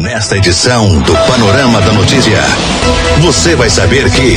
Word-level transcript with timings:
Nesta 0.00 0.36
edição 0.36 1.00
do 1.00 1.12
Panorama 1.26 1.80
da 1.80 1.92
Notícia, 1.92 2.38
você 3.20 3.56
vai 3.56 3.70
saber 3.70 4.10
que. 4.10 4.36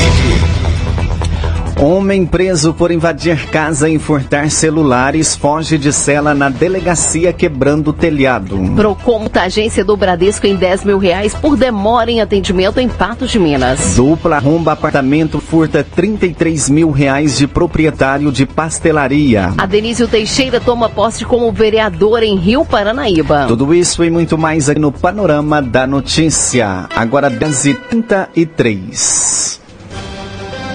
Homem 1.82 2.26
preso 2.26 2.74
por 2.74 2.92
invadir 2.92 3.48
casa 3.52 3.90
e 3.90 3.98
furtar 3.98 4.52
celulares 4.52 5.34
foge 5.34 5.78
de 5.78 5.94
cela 5.94 6.34
na 6.34 6.50
delegacia 6.50 7.32
quebrando 7.32 7.94
telhado. 7.94 8.60
Procon 8.76 9.30
agência 9.34 9.86
do 9.86 9.96
Bradesco 9.96 10.46
em 10.46 10.58
10 10.58 10.84
mil 10.84 10.98
reais 10.98 11.34
por 11.34 11.56
demora 11.56 12.12
em 12.12 12.20
atendimento 12.20 12.82
em 12.82 12.90
Patos 12.90 13.32
de 13.32 13.40
Minas. 13.40 13.96
Dupla 13.96 14.36
arromba 14.36 14.74
apartamento 14.74 15.40
furta 15.40 15.82
33 15.82 16.70
mil 16.70 16.92
reais 16.92 17.38
de 17.38 17.48
proprietário 17.48 18.30
de 18.30 18.46
pastelaria. 18.46 19.54
Adenísio 19.58 20.06
Teixeira 20.06 20.60
toma 20.60 20.90
posse 20.90 21.24
como 21.24 21.50
vereador 21.50 22.24
em 22.24 22.36
Rio 22.36 22.66
Paranaíba. 22.66 23.46
Tudo 23.48 23.74
isso 23.74 24.04
e 24.04 24.10
muito 24.10 24.38
mais 24.38 24.68
aqui 24.68 24.82
no 24.82 24.92
Panorama 24.92 25.62
da 25.62 25.88
Notícia. 25.88 26.90
Agora 26.94 27.32
10h33. 27.32 29.39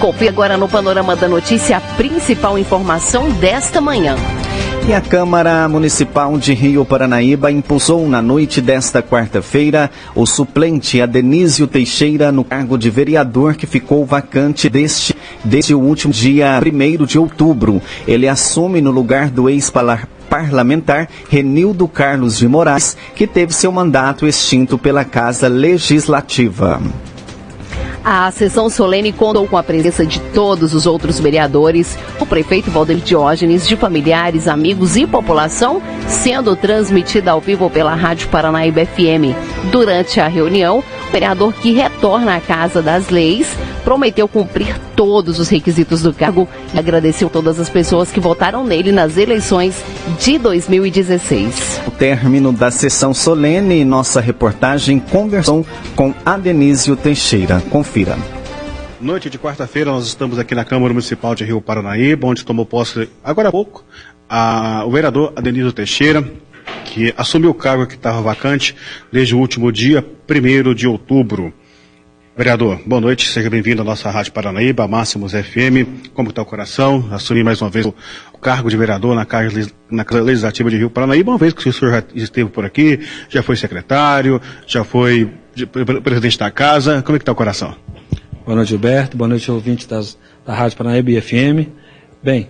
Confira 0.00 0.30
agora 0.30 0.56
no 0.56 0.68
Panorama 0.68 1.16
da 1.16 1.28
Notícia 1.28 1.78
a 1.78 1.80
principal 1.80 2.58
informação 2.58 3.30
desta 3.30 3.80
manhã. 3.80 4.16
E 4.86 4.92
a 4.92 5.00
Câmara 5.00 5.66
Municipal 5.66 6.36
de 6.36 6.52
Rio 6.52 6.84
Paranaíba 6.84 7.50
impulsou 7.50 8.06
na 8.06 8.20
noite 8.20 8.60
desta 8.60 9.02
quarta-feira 9.02 9.90
o 10.14 10.26
suplente 10.26 11.00
Adenísio 11.00 11.66
Teixeira 11.66 12.30
no 12.30 12.44
cargo 12.44 12.76
de 12.76 12.90
vereador 12.90 13.54
que 13.54 13.66
ficou 13.66 14.04
vacante 14.04 14.68
deste, 14.68 15.16
desde 15.42 15.74
o 15.74 15.80
último 15.80 16.12
dia 16.12 16.60
1 16.60 17.04
de 17.06 17.18
outubro. 17.18 17.80
Ele 18.06 18.28
assume 18.28 18.82
no 18.82 18.90
lugar 18.90 19.30
do 19.30 19.48
ex-parlamentar 19.48 21.08
Renildo 21.30 21.88
Carlos 21.88 22.36
de 22.36 22.46
Moraes, 22.46 22.94
que 23.14 23.26
teve 23.26 23.54
seu 23.54 23.72
mandato 23.72 24.26
extinto 24.26 24.76
pela 24.76 25.02
Casa 25.02 25.48
Legislativa. 25.48 26.78
A 28.04 28.30
sessão 28.30 28.68
solene 28.68 29.14
contou 29.14 29.48
com 29.48 29.56
a 29.56 29.62
presença 29.62 30.04
de 30.04 30.20
todos 30.20 30.74
os 30.74 30.84
outros 30.84 31.18
vereadores, 31.18 31.96
o 32.20 32.26
prefeito 32.26 32.70
Valdir 32.70 32.98
Diógenes, 32.98 33.66
de 33.66 33.76
familiares, 33.76 34.46
amigos 34.46 34.94
e 34.94 35.06
população, 35.06 35.80
sendo 36.06 36.54
transmitida 36.54 37.30
ao 37.30 37.40
vivo 37.40 37.70
pela 37.70 37.94
Rádio 37.94 38.28
Paranaíba 38.28 38.84
FM. 38.84 39.32
Durante 39.72 40.20
a 40.20 40.28
reunião, 40.28 40.84
vereador 41.14 41.52
que 41.54 41.70
retorna 41.70 42.34
à 42.34 42.40
Casa 42.40 42.82
das 42.82 43.08
Leis 43.08 43.46
prometeu 43.84 44.26
cumprir 44.26 44.76
todos 44.96 45.38
os 45.38 45.48
requisitos 45.48 46.02
do 46.02 46.12
cargo 46.12 46.48
e 46.74 46.78
agradeceu 46.78 47.30
todas 47.30 47.60
as 47.60 47.70
pessoas 47.70 48.10
que 48.10 48.18
votaram 48.18 48.64
nele 48.64 48.90
nas 48.90 49.16
eleições 49.16 49.80
de 50.18 50.38
2016. 50.38 51.82
O 51.86 51.92
término 51.92 52.52
da 52.52 52.68
sessão 52.68 53.14
solene, 53.14 53.84
nossa 53.84 54.20
reportagem 54.20 54.98
conversou 54.98 55.64
com 55.94 56.12
Adenísio 56.26 56.96
Teixeira. 56.96 57.62
Confira. 57.70 58.18
Noite 59.00 59.30
de 59.30 59.38
quarta-feira, 59.38 59.92
nós 59.92 60.06
estamos 60.06 60.36
aqui 60.36 60.52
na 60.52 60.64
Câmara 60.64 60.92
Municipal 60.92 61.36
de 61.36 61.44
Rio 61.44 61.60
Paranaíba, 61.60 62.26
onde 62.26 62.44
tomou 62.44 62.66
posse 62.66 63.08
agora 63.22 63.50
há 63.50 63.52
pouco 63.52 63.84
a, 64.28 64.82
o 64.84 64.90
vereador 64.90 65.32
Adenísio 65.36 65.72
Teixeira, 65.72 66.24
que 66.84 67.12
assumiu 67.16 67.50
o 67.50 67.54
cargo 67.54 67.86
que 67.86 67.94
estava 67.94 68.20
vacante 68.20 68.76
desde 69.10 69.34
o 69.34 69.38
último 69.38 69.72
dia, 69.72 70.04
1 70.28 70.74
de 70.74 70.86
outubro. 70.86 71.52
Vereador, 72.36 72.80
boa 72.84 73.00
noite, 73.00 73.28
seja 73.28 73.48
bem-vindo 73.48 73.82
à 73.82 73.84
nossa 73.84 74.10
Rádio 74.10 74.32
Paranaíba, 74.32 74.88
Máximos 74.88 75.32
FM. 75.32 76.10
Como 76.12 76.30
está 76.30 76.42
o 76.42 76.44
coração? 76.44 77.08
Assumi 77.12 77.44
mais 77.44 77.62
uma 77.62 77.70
vez 77.70 77.86
o, 77.86 77.94
cargo 78.40 78.68
de 78.68 78.76
vereador 78.76 79.14
na 79.14 79.24
Casa, 79.24 79.70
na 79.88 80.04
Casa 80.04 80.22
Legislativa 80.22 80.68
de 80.68 80.76
Rio 80.76 80.90
Paranaíba, 80.90 81.30
uma 81.30 81.38
vez 81.38 81.52
que 81.52 81.68
o 81.68 81.72
senhor 81.72 81.92
já 81.92 82.04
esteve 82.14 82.50
por 82.50 82.64
aqui, 82.64 83.00
já 83.28 83.42
foi 83.42 83.56
secretário, 83.56 84.40
já 84.66 84.82
foi 84.82 85.30
presidente 86.02 86.38
da 86.38 86.50
casa. 86.50 87.02
Como 87.02 87.14
é 87.14 87.18
que 87.18 87.22
está 87.22 87.32
o 87.32 87.36
coração? 87.36 87.74
Boa 88.44 88.56
noite, 88.56 88.70
Gilberto. 88.70 89.16
Boa 89.16 89.28
noite, 89.28 89.48
ouvintes 89.50 89.86
das, 89.86 90.18
da 90.44 90.54
Rádio 90.54 90.76
Paranaíba 90.76 91.12
e 91.12 91.20
FM. 91.20 91.70
Bem, 92.22 92.48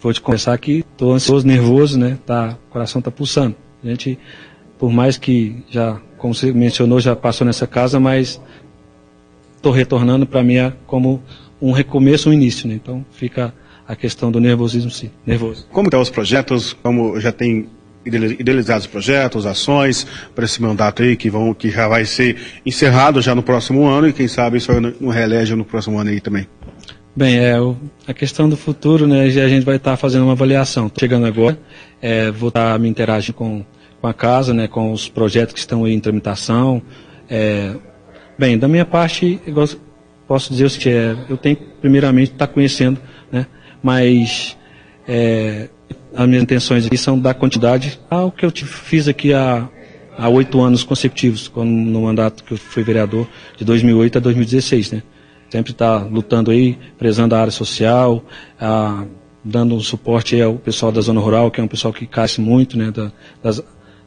vou 0.00 0.12
te 0.12 0.20
confessar 0.20 0.56
que 0.58 0.84
estou 0.92 1.12
ansioso, 1.12 1.46
nervoso, 1.46 1.98
né? 1.98 2.18
Tá, 2.24 2.56
o 2.68 2.72
coração 2.72 3.00
está 3.00 3.10
pulsando. 3.10 3.54
A 3.82 3.88
gente, 3.88 4.18
por 4.78 4.92
mais 4.92 5.16
que 5.16 5.62
já, 5.70 6.00
como 6.16 6.34
você 6.34 6.52
mencionou, 6.52 7.00
já 7.00 7.14
passou 7.14 7.46
nessa 7.46 7.66
casa, 7.66 8.00
mas 8.00 8.40
estou 9.56 9.72
retornando 9.72 10.26
para 10.26 10.42
mim 10.42 10.56
como 10.86 11.22
um 11.60 11.72
recomeço, 11.72 12.30
um 12.30 12.32
início. 12.32 12.68
Né? 12.68 12.74
Então 12.74 13.04
fica 13.12 13.54
a 13.86 13.96
questão 13.96 14.30
do 14.30 14.40
nervosismo, 14.40 14.90
sim. 14.90 15.10
Nervoso. 15.26 15.66
Como 15.72 15.88
estão 15.88 16.00
os 16.00 16.10
projetos? 16.10 16.72
Como 16.82 17.18
já 17.20 17.32
tem 17.32 17.68
idealizados 18.04 18.86
projetos, 18.86 19.44
ações 19.44 20.06
para 20.34 20.44
esse 20.44 20.62
mandato 20.62 21.02
aí 21.02 21.16
que 21.16 21.28
vão 21.28 21.52
que 21.52 21.70
já 21.70 21.88
vai 21.88 22.04
ser 22.04 22.36
encerrado 22.64 23.20
já 23.20 23.34
no 23.34 23.42
próximo 23.42 23.86
ano 23.86 24.08
e 24.08 24.12
quem 24.12 24.26
sabe 24.26 24.56
isso 24.56 24.72
no 25.00 25.10
relégio 25.10 25.56
no 25.56 25.64
próximo 25.64 25.98
ano 25.98 26.10
aí 26.10 26.20
também. 26.20 26.46
Bem, 27.18 27.36
é 27.36 27.60
o, 27.60 27.76
a 28.06 28.14
questão 28.14 28.48
do 28.48 28.56
futuro, 28.56 29.04
né? 29.04 29.22
A 29.22 29.48
gente 29.48 29.64
vai 29.64 29.74
estar 29.74 29.90
tá 29.90 29.96
fazendo 29.96 30.22
uma 30.22 30.34
avaliação. 30.34 30.88
Tô 30.88 31.00
chegando 31.00 31.26
agora, 31.26 31.58
é, 32.00 32.30
vou 32.30 32.46
estar 32.46 32.74
tá 32.74 32.78
me 32.78 32.88
interagindo 32.88 33.34
com, 33.34 33.64
com 34.00 34.06
a 34.06 34.14
casa, 34.14 34.54
né? 34.54 34.68
Com 34.68 34.92
os 34.92 35.08
projetos 35.08 35.52
que 35.52 35.58
estão 35.58 35.84
em 35.88 35.98
tramitação, 35.98 36.80
é, 37.28 37.74
Bem, 38.38 38.56
da 38.56 38.68
minha 38.68 38.84
parte, 38.84 39.40
eu 39.44 39.68
posso 40.28 40.52
dizer 40.52 40.66
o 40.66 40.70
seguinte, 40.70 40.90
é, 40.90 41.16
eu 41.28 41.36
tenho 41.36 41.56
primeiramente 41.80 42.30
estar 42.30 42.46
tá 42.46 42.52
conhecendo, 42.52 43.00
né, 43.32 43.46
mas 43.82 44.56
é, 45.08 45.68
as 46.14 46.28
minhas 46.28 46.44
intenções 46.44 46.86
aqui 46.86 46.96
são 46.96 47.18
dar 47.18 47.34
quantidade 47.34 47.98
ao 48.08 48.30
que 48.30 48.46
eu 48.46 48.52
fiz 48.52 49.08
aqui 49.08 49.34
há 49.34 49.68
há 50.16 50.28
oito 50.28 50.60
anos 50.60 50.84
consecutivos, 50.84 51.50
no 51.56 52.02
mandato 52.02 52.44
que 52.44 52.52
eu 52.52 52.58
fui 52.58 52.84
vereador, 52.84 53.26
de 53.56 53.64
2008 53.64 54.18
a 54.18 54.20
2016, 54.20 54.92
né. 54.92 55.02
Sempre 55.50 55.72
está 55.72 55.98
lutando 55.98 56.50
aí, 56.50 56.78
prezando 56.98 57.34
a 57.34 57.40
área 57.40 57.50
social, 57.50 58.22
a, 58.60 59.04
dando 59.42 59.80
suporte 59.80 60.40
ao 60.40 60.54
pessoal 60.54 60.92
da 60.92 61.00
zona 61.00 61.20
rural, 61.20 61.50
que 61.50 61.60
é 61.60 61.64
um 61.64 61.68
pessoal 61.68 61.92
que 61.92 62.06
cresce 62.06 62.40
muito, 62.40 62.76
né, 62.76 62.90
da, 62.90 63.10
das, 63.42 63.62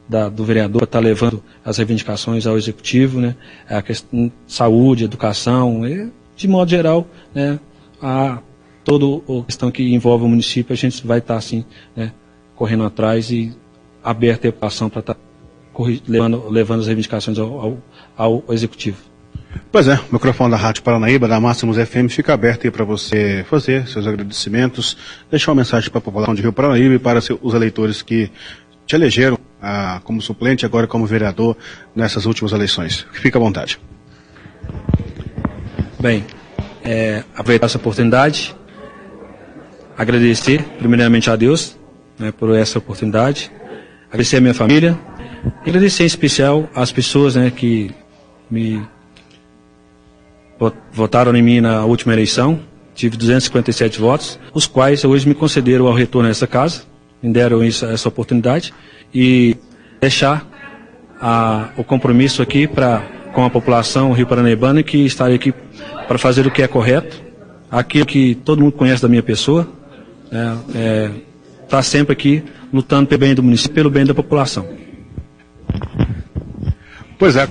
da, 0.08 0.28
do 0.28 0.44
vereador 0.44 0.78
para 0.78 0.84
estar 0.84 0.98
tá 0.98 1.04
levando 1.04 1.42
as 1.64 1.78
reivindicações 1.78 2.46
ao 2.46 2.56
executivo, 2.56 3.20
né? 3.20 3.34
A 3.68 3.82
questão 3.82 4.26
de 4.26 4.32
saúde, 4.46 5.04
educação, 5.04 5.86
e, 5.86 6.10
de 6.36 6.48
modo 6.48 6.70
geral, 6.70 7.06
né? 7.34 7.58
A 8.00 8.40
toda 8.84 9.06
a 9.40 9.44
questão 9.44 9.70
que 9.70 9.94
envolve 9.94 10.24
o 10.24 10.28
município, 10.28 10.72
a 10.72 10.76
gente 10.76 11.06
vai 11.06 11.18
estar 11.18 11.34
tá, 11.34 11.38
assim, 11.38 11.64
né? 11.96 12.12
Correndo 12.54 12.84
atrás 12.84 13.30
e 13.30 13.56
aberta 14.02 14.48
a 14.48 14.52
população 14.52 14.90
para 14.90 15.00
estar 15.00 15.14
tá 15.14 15.20
levando, 16.06 16.48
levando 16.50 16.80
as 16.80 16.86
reivindicações 16.86 17.38
ao, 17.38 17.78
ao, 18.16 18.42
ao 18.46 18.54
executivo. 18.54 19.11
Pois 19.70 19.88
é, 19.88 19.94
o 19.94 20.12
microfone 20.12 20.50
da 20.50 20.56
Rádio 20.56 20.82
Paranaíba, 20.82 21.26
da 21.26 21.40
Máximos 21.40 21.76
FM, 21.76 22.08
fica 22.10 22.34
aberto 22.34 22.64
aí 22.64 22.70
para 22.70 22.84
você 22.84 23.44
fazer 23.48 23.86
seus 23.88 24.06
agradecimentos, 24.06 24.96
deixar 25.30 25.50
uma 25.50 25.56
mensagem 25.56 25.90
para 25.90 25.98
a 25.98 26.02
população 26.02 26.34
de 26.34 26.42
Rio 26.42 26.52
Paranaíba 26.52 26.94
e 26.94 26.98
para 26.98 27.18
os 27.18 27.54
eleitores 27.54 28.02
que 28.02 28.30
te 28.86 28.94
elegeram 28.94 29.38
ah, 29.60 30.00
como 30.04 30.20
suplente, 30.20 30.66
agora 30.66 30.86
como 30.86 31.06
vereador 31.06 31.56
nessas 31.94 32.26
últimas 32.26 32.52
eleições. 32.52 33.06
Fica 33.12 33.38
à 33.38 33.40
vontade. 33.40 33.78
Bem, 35.98 36.24
é, 36.84 37.22
aproveitar 37.34 37.66
essa 37.66 37.78
oportunidade, 37.78 38.54
agradecer 39.96 40.62
primeiramente 40.78 41.30
a 41.30 41.36
Deus 41.36 41.78
né, 42.18 42.32
por 42.32 42.54
essa 42.54 42.78
oportunidade, 42.78 43.50
agradecer 44.08 44.36
a 44.36 44.40
minha 44.40 44.54
família, 44.54 44.98
agradecer 45.64 46.02
em 46.02 46.06
especial 46.06 46.68
às 46.74 46.90
pessoas 46.90 47.36
né, 47.36 47.50
que 47.50 47.90
me 48.50 48.86
votaram 50.92 51.34
em 51.34 51.42
mim 51.42 51.60
na 51.60 51.84
última 51.84 52.12
eleição. 52.12 52.60
Tive 52.94 53.16
257 53.16 53.98
votos, 53.98 54.38
os 54.52 54.66
quais 54.66 55.02
hoje 55.04 55.26
me 55.26 55.34
concederam 55.34 55.86
ao 55.86 55.94
retorno 55.94 56.28
a 56.28 56.30
essa 56.30 56.46
casa, 56.46 56.82
me 57.22 57.32
deram 57.32 57.64
isso, 57.64 57.86
essa 57.86 58.08
oportunidade 58.08 58.74
e 59.14 59.56
deixar 59.98 60.46
a, 61.20 61.70
o 61.76 61.82
compromisso 61.82 62.42
aqui 62.42 62.66
para 62.66 63.02
com 63.32 63.44
a 63.44 63.50
população 63.50 64.12
rio 64.12 64.26
paranaibana 64.26 64.82
que 64.82 64.98
estarei 64.98 65.36
aqui 65.36 65.54
para 66.06 66.18
fazer 66.18 66.46
o 66.46 66.50
que 66.50 66.62
é 66.62 66.68
correto, 66.68 67.22
aquilo 67.70 68.04
que 68.04 68.34
todo 68.34 68.60
mundo 68.60 68.72
conhece 68.72 69.00
da 69.00 69.08
minha 69.08 69.22
pessoa, 69.22 69.66
né, 70.30 70.58
é, 70.74 71.10
tá 71.68 71.82
sempre 71.82 72.12
aqui 72.12 72.44
lutando 72.72 73.06
pelo 73.06 73.20
bem 73.20 73.34
do 73.34 73.42
município, 73.42 73.74
pelo 73.74 73.90
bem 73.90 74.04
da 74.04 74.14
população. 74.14 74.66
Pois 77.18 77.36
é. 77.36 77.48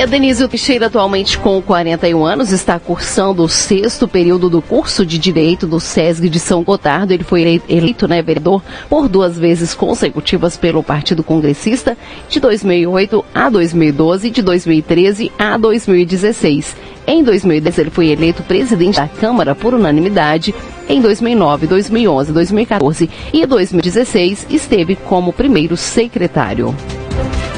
E 0.00 0.02
a 0.02 0.06
Denise 0.06 0.48
Teixeira, 0.48 0.86
atualmente 0.86 1.36
com 1.36 1.60
41 1.60 2.24
anos, 2.24 2.52
está 2.52 2.78
cursando 2.78 3.42
o 3.42 3.48
sexto 3.50 4.08
período 4.08 4.48
do 4.48 4.62
curso 4.62 5.04
de 5.04 5.18
Direito 5.18 5.66
do 5.66 5.78
SESG 5.78 6.30
de 6.30 6.40
São 6.40 6.64
Gotardo. 6.64 7.12
Ele 7.12 7.22
foi 7.22 7.60
eleito, 7.68 8.08
né, 8.08 8.22
vereador, 8.22 8.62
por 8.88 9.10
duas 9.10 9.38
vezes 9.38 9.74
consecutivas 9.74 10.56
pelo 10.56 10.82
Partido 10.82 11.22
Congressista, 11.22 11.98
de 12.30 12.40
2008 12.40 13.22
a 13.34 13.50
2012 13.50 14.28
e 14.28 14.30
de 14.30 14.40
2013 14.40 15.30
a 15.38 15.58
2016. 15.58 16.74
Em 17.06 17.22
2010, 17.22 17.78
ele 17.78 17.90
foi 17.90 18.08
eleito 18.08 18.42
presidente 18.42 18.96
da 18.96 19.06
Câmara 19.06 19.54
por 19.54 19.74
unanimidade. 19.74 20.54
Em 20.88 20.98
2009, 21.02 21.66
2011, 21.66 22.32
2014 22.32 23.10
e 23.34 23.44
2016, 23.44 24.46
esteve 24.48 24.96
como 24.96 25.30
primeiro 25.30 25.76
secretário. 25.76 26.74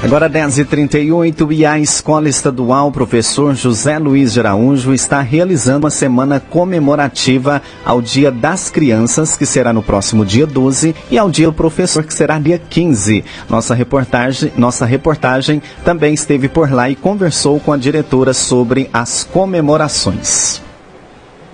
Agora 0.03 0.29
10h38 0.29 1.53
e 1.53 1.65
a 1.65 1.79
Escola 1.79 2.29
Estadual 2.29 2.91
Professor 2.91 3.55
José 3.55 4.01
Luiz 4.01 4.33
de 4.33 4.41
Araújo 4.41 4.93
está 4.93 5.21
realizando 5.21 5.85
uma 5.85 5.91
semana 5.91 6.41
comemorativa 6.41 7.63
ao 7.85 8.03
Dia 8.03 8.29
das 8.29 8.69
Crianças, 8.69 9.37
que 9.37 9.47
será 9.47 9.73
no 9.73 9.81
próximo 9.81 10.27
dia 10.27 10.45
12, 10.45 10.93
e 11.09 11.17
ao 11.17 11.31
Dia 11.31 11.47
do 11.47 11.53
Professor, 11.53 12.03
que 12.03 12.13
será 12.13 12.41
dia 12.41 12.59
15. 12.59 13.25
Nossa 13.49 13.75
reportagem, 13.77 14.53
nossa 14.57 14.85
reportagem 14.85 15.63
também 15.85 16.13
esteve 16.13 16.49
por 16.49 16.73
lá 16.73 16.91
e 16.91 16.97
conversou 16.97 17.61
com 17.61 17.73
a 17.73 17.77
diretora 17.77 18.35
sobre 18.35 18.91
as 18.93 19.23
comemorações. 19.23 20.72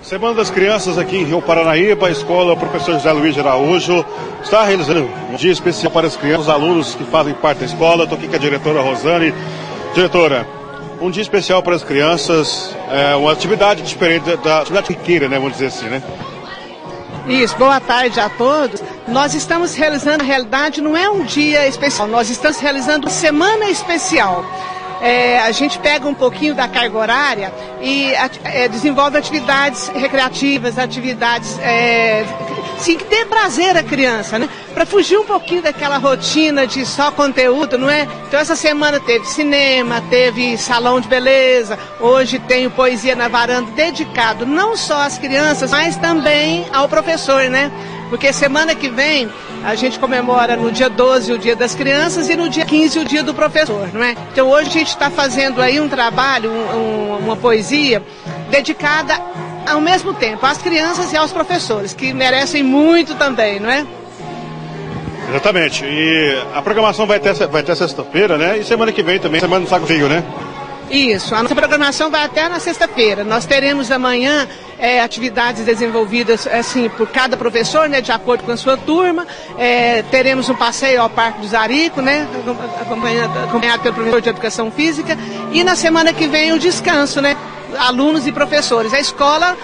Semana 0.09 0.33
das 0.33 0.49
Crianças 0.49 0.97
aqui 0.97 1.17
em 1.17 1.23
Rio 1.23 1.39
Paranaíba, 1.39 2.07
a 2.07 2.09
escola 2.09 2.57
Professor 2.57 2.93
José 2.93 3.11
Luiz 3.11 3.37
Araújo 3.37 4.03
está 4.41 4.63
realizando 4.63 5.07
um 5.31 5.35
dia 5.35 5.51
especial 5.51 5.91
para 5.91 6.07
as 6.07 6.15
crianças, 6.15 6.47
os 6.47 6.49
alunos 6.49 6.95
que 6.95 7.03
fazem 7.03 7.31
parte 7.35 7.59
da 7.59 7.67
escola. 7.67 8.05
Estou 8.05 8.17
aqui 8.17 8.27
com 8.27 8.35
a 8.35 8.39
diretora 8.39 8.81
Rosane. 8.81 9.31
Diretora, 9.93 10.47
um 10.99 11.11
dia 11.11 11.21
especial 11.21 11.61
para 11.61 11.75
as 11.75 11.83
crianças, 11.83 12.75
é 12.89 13.15
uma 13.15 13.31
atividade 13.31 13.83
diferente 13.83 14.35
da 14.37 14.61
atividade 14.61 14.87
riqueira, 14.89 15.29
né? 15.29 15.37
Vamos 15.37 15.53
dizer 15.53 15.67
assim, 15.67 15.85
né? 15.85 16.01
Isso, 17.27 17.55
boa 17.55 17.79
tarde 17.79 18.19
a 18.19 18.29
todos. 18.29 18.81
Nós 19.07 19.35
estamos 19.35 19.75
realizando, 19.75 20.23
na 20.23 20.23
realidade, 20.23 20.81
não 20.81 20.97
é 20.97 21.07
um 21.07 21.23
dia 21.23 21.67
especial, 21.67 22.07
nós 22.07 22.31
estamos 22.31 22.57
realizando 22.57 23.07
semana 23.11 23.69
especial 23.69 24.43
é, 25.01 25.39
a 25.39 25.51
gente 25.51 25.79
pega 25.79 26.07
um 26.07 26.13
pouquinho 26.13 26.53
da 26.53 26.67
carga 26.67 26.97
horária 26.97 27.53
e 27.81 28.11
é, 28.43 28.67
desenvolve 28.67 29.17
atividades 29.17 29.87
recreativas, 29.89 30.77
atividades 30.77 31.57
é, 31.59 32.25
sim, 32.77 32.97
que 32.97 33.05
dê 33.05 33.25
prazer 33.25 33.77
à 33.77 33.83
criança, 33.83 34.37
né? 34.37 34.49
Para 34.73 34.85
fugir 34.85 35.17
um 35.17 35.25
pouquinho 35.25 35.61
daquela 35.61 35.97
rotina 35.97 36.67
de 36.67 36.85
só 36.85 37.11
conteúdo, 37.11 37.77
não 37.77 37.89
é? 37.89 38.07
Então 38.27 38.39
essa 38.39 38.55
semana 38.55 38.99
teve 38.99 39.25
cinema, 39.25 40.01
teve 40.09 40.57
salão 40.57 40.99
de 40.99 41.07
beleza, 41.07 41.77
hoje 41.99 42.39
tem 42.39 42.69
Poesia 42.69 43.15
na 43.15 43.27
Varanda 43.27 43.71
dedicado 43.71 44.45
não 44.45 44.75
só 44.75 45.01
às 45.01 45.17
crianças, 45.17 45.71
mas 45.71 45.95
também 45.95 46.65
ao 46.73 46.89
professor, 46.89 47.49
né? 47.49 47.71
Porque 48.09 48.33
semana 48.33 48.73
que 48.73 48.89
vem 48.89 49.29
a 49.63 49.75
gente 49.75 49.99
comemora 49.99 50.55
no 50.55 50.71
dia 50.71 50.89
12 50.89 51.31
o 51.31 51.37
Dia 51.37 51.55
das 51.55 51.75
Crianças 51.75 52.27
e 52.27 52.35
no 52.35 52.49
dia 52.49 52.65
15 52.65 52.99
o 52.99 53.05
Dia 53.05 53.23
do 53.23 53.33
Professor, 53.33 53.87
não 53.93 54.03
é? 54.03 54.15
Então 54.31 54.49
hoje 54.49 54.69
a 54.69 54.73
gente 54.73 54.87
está 54.87 55.09
fazendo 55.09 55.61
aí 55.61 55.79
um 55.79 55.87
trabalho, 55.87 56.51
um, 56.51 57.17
uma 57.17 57.35
poesia 57.35 58.01
dedicada 58.49 59.19
ao 59.67 59.79
mesmo 59.79 60.13
tempo 60.13 60.45
às 60.45 60.57
crianças 60.57 61.13
e 61.13 61.17
aos 61.17 61.31
professores, 61.31 61.93
que 61.93 62.11
merecem 62.13 62.63
muito 62.63 63.13
também, 63.15 63.59
não 63.59 63.69
é? 63.69 63.85
Exatamente. 65.29 65.85
E 65.85 66.43
a 66.55 66.61
programação 66.61 67.05
vai 67.05 67.17
até, 67.17 67.33
vai 67.33 67.61
até 67.61 67.75
sexta-feira, 67.75 68.37
né? 68.37 68.57
E 68.57 68.63
semana 68.63 68.91
que 68.91 69.03
vem 69.03 69.19
também, 69.19 69.39
semana 69.39 69.63
do 69.63 69.69
Saco 69.69 69.85
Frio, 69.85 70.09
né? 70.09 70.23
Isso, 70.89 71.35
a 71.35 71.43
nossa 71.43 71.53
programação 71.53 72.09
vai 72.09 72.23
até 72.23 72.49
na 72.49 72.59
sexta-feira. 72.59 73.23
Nós 73.23 73.45
teremos 73.45 73.91
amanhã 73.91 74.47
é, 74.79 75.01
atividades 75.01 75.63
desenvolvidas 75.63 76.47
assim 76.47 76.89
por 76.89 77.07
cada 77.07 77.37
professor, 77.37 77.87
né, 77.87 78.01
de 78.01 78.11
acordo 78.11 78.43
com 78.43 78.51
a 78.51 78.57
sua 78.57 78.75
turma. 78.75 79.27
É, 79.57 80.01
teremos 80.09 80.49
um 80.49 80.55
passeio 80.55 81.01
ao 81.01 81.09
Parque 81.09 81.41
do 81.41 81.47
Zarico, 81.47 82.01
né, 82.01 82.27
acompanhado, 82.81 83.39
acompanhado 83.39 83.83
pelo 83.83 83.93
professor 83.93 84.21
de 84.21 84.29
Educação 84.29 84.71
Física. 84.71 85.15
E 85.51 85.63
na 85.63 85.75
semana 85.75 86.11
que 86.11 86.27
vem 86.27 86.53
o 86.53 86.59
descanso, 86.59 87.21
né, 87.21 87.37
alunos 87.77 88.25
e 88.25 88.31
professores. 88.31 88.91
A 88.91 88.99
escola 88.99 89.55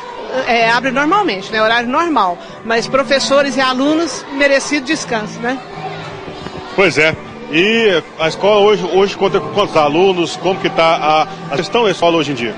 é, 0.46 0.70
abre 0.70 0.92
normalmente, 0.92 1.52
né, 1.52 1.62
horário 1.62 1.90
normal, 1.90 2.38
mas 2.64 2.88
professores 2.88 3.56
e 3.56 3.62
alunos 3.62 4.24
merecido 4.34 4.86
descanso, 4.86 5.40
né? 5.40 5.58
Pois 6.76 6.98
é. 6.98 7.16
E 7.58 8.04
a 8.20 8.28
escola 8.28 8.60
hoje, 8.60 8.84
hoje 8.84 9.16
conta 9.16 9.40
com 9.40 9.48
quantos 9.54 9.78
alunos? 9.78 10.36
Como 10.36 10.60
que 10.60 10.68
está 10.68 10.98
a, 10.98 11.54
a 11.54 11.56
gestão 11.56 11.86
da 11.86 11.92
escola 11.92 12.18
hoje 12.18 12.34
em 12.34 12.36
dia? 12.36 12.54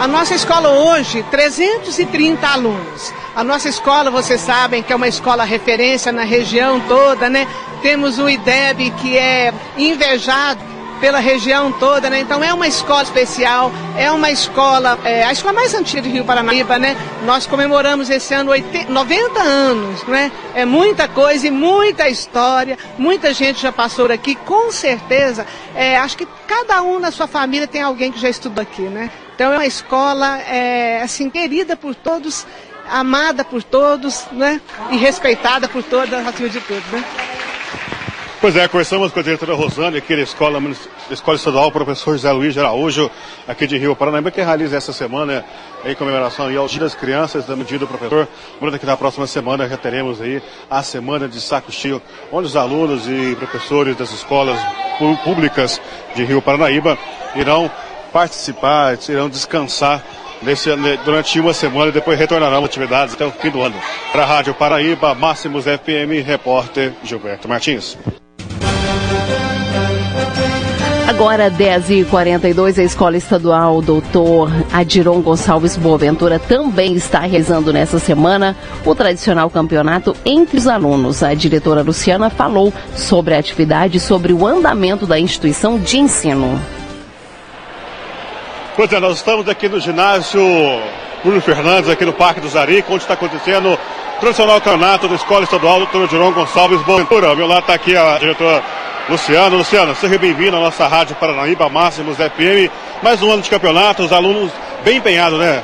A 0.00 0.08
nossa 0.08 0.34
escola 0.34 0.70
hoje, 0.70 1.22
330 1.24 2.46
alunos. 2.48 3.12
A 3.36 3.44
nossa 3.44 3.68
escola, 3.68 4.10
vocês 4.10 4.40
sabem 4.40 4.82
que 4.82 4.94
é 4.94 4.96
uma 4.96 5.08
escola 5.08 5.44
referência 5.44 6.10
na 6.10 6.24
região 6.24 6.80
toda, 6.88 7.28
né? 7.28 7.46
Temos 7.82 8.18
o 8.18 8.26
IDEB 8.26 8.92
que 8.92 9.18
é 9.18 9.52
invejado 9.76 10.73
pela 11.04 11.18
região 11.18 11.70
toda, 11.70 12.08
né? 12.08 12.20
Então 12.20 12.42
é 12.42 12.54
uma 12.54 12.66
escola 12.66 13.02
especial, 13.02 13.70
é 13.94 14.10
uma 14.10 14.30
escola, 14.30 14.98
é, 15.04 15.22
a 15.22 15.32
escola 15.32 15.52
mais 15.52 15.74
antiga 15.74 16.00
de 16.00 16.08
Rio 16.08 16.24
Paranaíba, 16.24 16.78
né? 16.78 16.96
Nós 17.26 17.46
comemoramos 17.46 18.08
esse 18.08 18.32
ano 18.32 18.50
80, 18.50 18.90
90 18.90 19.38
anos, 19.38 20.02
né? 20.04 20.32
É 20.54 20.64
muita 20.64 21.06
coisa 21.06 21.46
e 21.46 21.50
muita 21.50 22.08
história, 22.08 22.78
muita 22.96 23.34
gente 23.34 23.60
já 23.60 23.70
passou 23.70 24.10
aqui, 24.10 24.34
com 24.34 24.72
certeza. 24.72 25.46
É, 25.74 25.98
acho 25.98 26.16
que 26.16 26.26
cada 26.46 26.80
um 26.80 26.98
na 26.98 27.10
sua 27.10 27.26
família 27.26 27.66
tem 27.66 27.82
alguém 27.82 28.10
que 28.10 28.18
já 28.18 28.30
estudou 28.30 28.62
aqui, 28.62 28.80
né? 28.80 29.10
Então 29.34 29.52
é 29.52 29.56
uma 29.56 29.66
escola, 29.66 30.38
é, 30.38 31.02
assim, 31.02 31.28
querida 31.28 31.76
por 31.76 31.94
todos, 31.94 32.46
amada 32.88 33.44
por 33.44 33.62
todos, 33.62 34.24
né? 34.32 34.58
E 34.90 34.96
respeitada 34.96 35.68
por 35.68 35.82
todas, 35.82 36.26
acima 36.26 36.48
de 36.48 36.62
tudo, 36.62 36.82
né? 36.90 37.04
Pois 38.44 38.56
é, 38.56 38.68
conversamos 38.68 39.10
com 39.10 39.20
a 39.20 39.22
diretora 39.22 39.54
Rosane, 39.54 39.96
aqui 39.96 40.14
da 40.14 40.20
Escola, 40.20 40.60
Escola 41.10 41.34
Estadual, 41.34 41.72
professor 41.72 42.12
José 42.12 42.30
Luiz 42.30 42.58
Araújo, 42.58 43.10
aqui 43.48 43.66
de 43.66 43.78
Rio 43.78 43.96
Paranaíba, 43.96 44.30
que 44.30 44.42
realiza 44.42 44.76
essa 44.76 44.92
semana 44.92 45.42
em 45.82 45.94
comemoração 45.94 46.54
ao 46.54 46.68
Dia 46.68 46.80
das 46.80 46.94
Crianças, 46.94 47.46
da 47.46 47.56
medida 47.56 47.78
do 47.78 47.86
professor. 47.86 48.28
Lembrando 48.56 48.78
que 48.78 48.84
na 48.84 48.98
próxima 48.98 49.26
semana 49.26 49.66
já 49.66 49.78
teremos 49.78 50.20
aí 50.20 50.42
a 50.70 50.82
Semana 50.82 51.26
de 51.26 51.40
Saco 51.40 51.72
Cheio, 51.72 52.02
onde 52.30 52.48
os 52.48 52.54
alunos 52.54 53.08
e 53.08 53.34
professores 53.36 53.96
das 53.96 54.12
escolas 54.12 54.60
públicas 55.24 55.80
de 56.14 56.22
Rio 56.22 56.42
Paranaíba 56.42 56.98
irão 57.34 57.70
participar, 58.12 58.98
irão 59.08 59.30
descansar 59.30 60.04
nesse, 60.42 60.68
durante 61.02 61.40
uma 61.40 61.54
semana 61.54 61.88
e 61.88 61.92
depois 61.92 62.18
retornarão 62.18 62.62
atividades 62.62 63.14
até 63.14 63.24
o 63.24 63.30
fim 63.30 63.48
do 63.48 63.62
ano. 63.62 63.80
Para 64.12 64.24
a 64.24 64.26
Rádio 64.26 64.52
Paraíba, 64.52 65.14
Máximos 65.14 65.64
FM, 65.64 66.22
repórter 66.22 66.92
Gilberto 67.02 67.48
Martins. 67.48 67.96
Agora, 71.24 71.50
10h42, 71.50 72.78
a 72.78 72.82
Escola 72.82 73.16
Estadual 73.16 73.80
Doutor 73.80 74.50
Adiron 74.70 75.22
Gonçalves 75.22 75.74
Boaventura 75.74 76.38
também 76.38 76.92
está 76.96 77.20
realizando 77.20 77.72
nessa 77.72 77.98
semana 77.98 78.54
o 78.84 78.94
tradicional 78.94 79.48
campeonato 79.48 80.14
entre 80.22 80.58
os 80.58 80.68
alunos. 80.68 81.22
A 81.22 81.32
diretora 81.32 81.80
Luciana 81.80 82.28
falou 82.28 82.70
sobre 82.94 83.34
a 83.34 83.38
atividade 83.38 83.96
e 83.96 84.00
sobre 84.00 84.34
o 84.34 84.46
andamento 84.46 85.06
da 85.06 85.18
instituição 85.18 85.78
de 85.78 85.96
ensino. 85.96 86.60
Pois 88.76 88.92
é, 88.92 89.00
nós 89.00 89.16
estamos 89.16 89.48
aqui 89.48 89.66
no 89.66 89.80
ginásio 89.80 90.42
Bruno 91.24 91.40
Fernandes, 91.40 91.88
aqui 91.88 92.04
no 92.04 92.12
Parque 92.12 92.42
do 92.42 92.50
Zarico, 92.50 92.92
onde 92.92 93.02
está 93.02 93.14
acontecendo 93.14 93.72
o 93.72 94.20
tradicional 94.20 94.60
campeonato 94.60 95.08
da 95.08 95.14
Escola 95.14 95.44
Estadual 95.44 95.78
Doutor 95.78 96.04
Adiron 96.04 96.32
Gonçalves 96.32 96.82
Boaventura. 96.82 97.28
Ao 97.28 97.36
meu 97.36 97.46
lado 97.46 97.60
está 97.60 97.72
aqui 97.72 97.96
a 97.96 98.18
diretora 98.18 98.83
Luciano, 99.08 99.58
Luciano, 99.58 99.94
seja 99.94 100.18
bem-vindo 100.18 100.56
à 100.56 100.60
nossa 100.60 100.88
Rádio 100.88 101.14
Paranaíba 101.16 101.68
Máximos 101.68 102.16
FM. 102.16 102.72
Mais 103.02 103.22
um 103.22 103.30
ano 103.30 103.42
de 103.42 103.50
campeonato, 103.50 104.02
os 104.02 104.10
alunos 104.10 104.50
bem 104.82 104.96
empenhados, 104.96 105.38
né? 105.38 105.62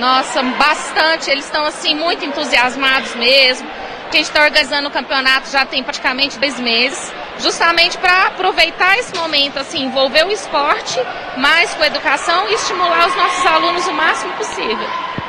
Nossa, 0.00 0.42
bastante. 0.42 1.30
Eles 1.30 1.44
estão 1.44 1.64
assim 1.64 1.94
muito 1.94 2.24
entusiasmados 2.24 3.14
mesmo. 3.14 3.68
A 4.08 4.16
gente 4.16 4.24
está 4.24 4.42
organizando 4.42 4.88
o 4.88 4.90
campeonato 4.90 5.48
já 5.48 5.64
tem 5.64 5.80
praticamente 5.84 6.40
dois 6.40 6.58
meses, 6.58 7.12
justamente 7.38 7.96
para 7.98 8.26
aproveitar 8.26 8.98
esse 8.98 9.14
momento, 9.14 9.58
assim, 9.58 9.84
envolver 9.84 10.26
o 10.26 10.32
esporte 10.32 10.98
mais 11.36 11.72
com 11.74 11.84
a 11.84 11.86
educação 11.86 12.48
e 12.50 12.54
estimular 12.54 13.06
os 13.06 13.14
nossos 13.14 13.46
alunos 13.46 13.86
o 13.86 13.92
máximo 13.92 14.32
possível. 14.32 14.88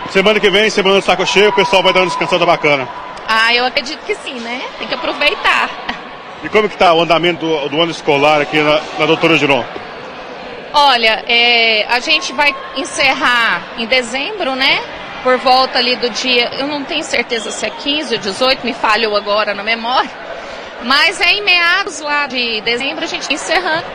Semana 0.10 0.40
que 0.40 0.50
vem, 0.50 0.72
semana 0.72 0.96
do 1.00 1.06
saco 1.06 1.26
cheio, 1.26 1.50
o 1.50 1.54
pessoal 1.54 1.84
vai 1.84 1.94
dar 1.94 2.00
uma 2.00 2.08
descansada 2.08 2.46
bacana. 2.48 2.90
Ah, 3.28 3.54
eu 3.54 3.64
acredito 3.64 4.04
que 4.06 4.16
sim, 4.16 4.40
né? 4.40 4.62
Tem 4.80 4.88
que 4.88 4.96
aproveitar. 4.96 5.70
E 6.44 6.50
como 6.50 6.68
que 6.68 6.76
está 6.76 6.94
o 6.94 7.02
andamento 7.02 7.46
do, 7.46 7.70
do, 7.70 7.82
ano 7.82 7.92
escolar 7.92 8.42
aqui 8.42 8.60
na, 8.62 8.82
na 9.00 9.06
Doutora 9.06 9.38
Giron? 9.38 9.64
Olha, 10.74 11.24
é, 11.26 11.86
a 11.88 12.00
gente 12.00 12.34
vai 12.34 12.54
encerrar 12.76 13.62
em 13.78 13.86
dezembro, 13.86 14.54
né? 14.54 14.82
Por 15.24 15.38
volta 15.38 15.78
ali 15.78 15.96
do 15.96 16.10
dia, 16.10 16.52
eu 16.60 16.68
não 16.68 16.84
tenho 16.84 17.04
certeza 17.04 17.50
se 17.50 17.66
é 17.66 17.70
15 17.70 18.16
ou 18.16 18.20
18, 18.20 18.66
me 18.66 18.74
falhou 18.74 19.16
agora 19.16 19.54
na 19.54 19.64
memória. 19.64 20.12
Mas 20.84 21.22
é 21.22 21.32
em 21.32 21.42
meados 21.42 22.02
lá 22.02 22.28
de 22.28 22.60
dezembro 22.62 23.06
a 23.06 23.08
gente 23.08 23.26
tá 23.26 23.34
encerrando. 23.34 23.86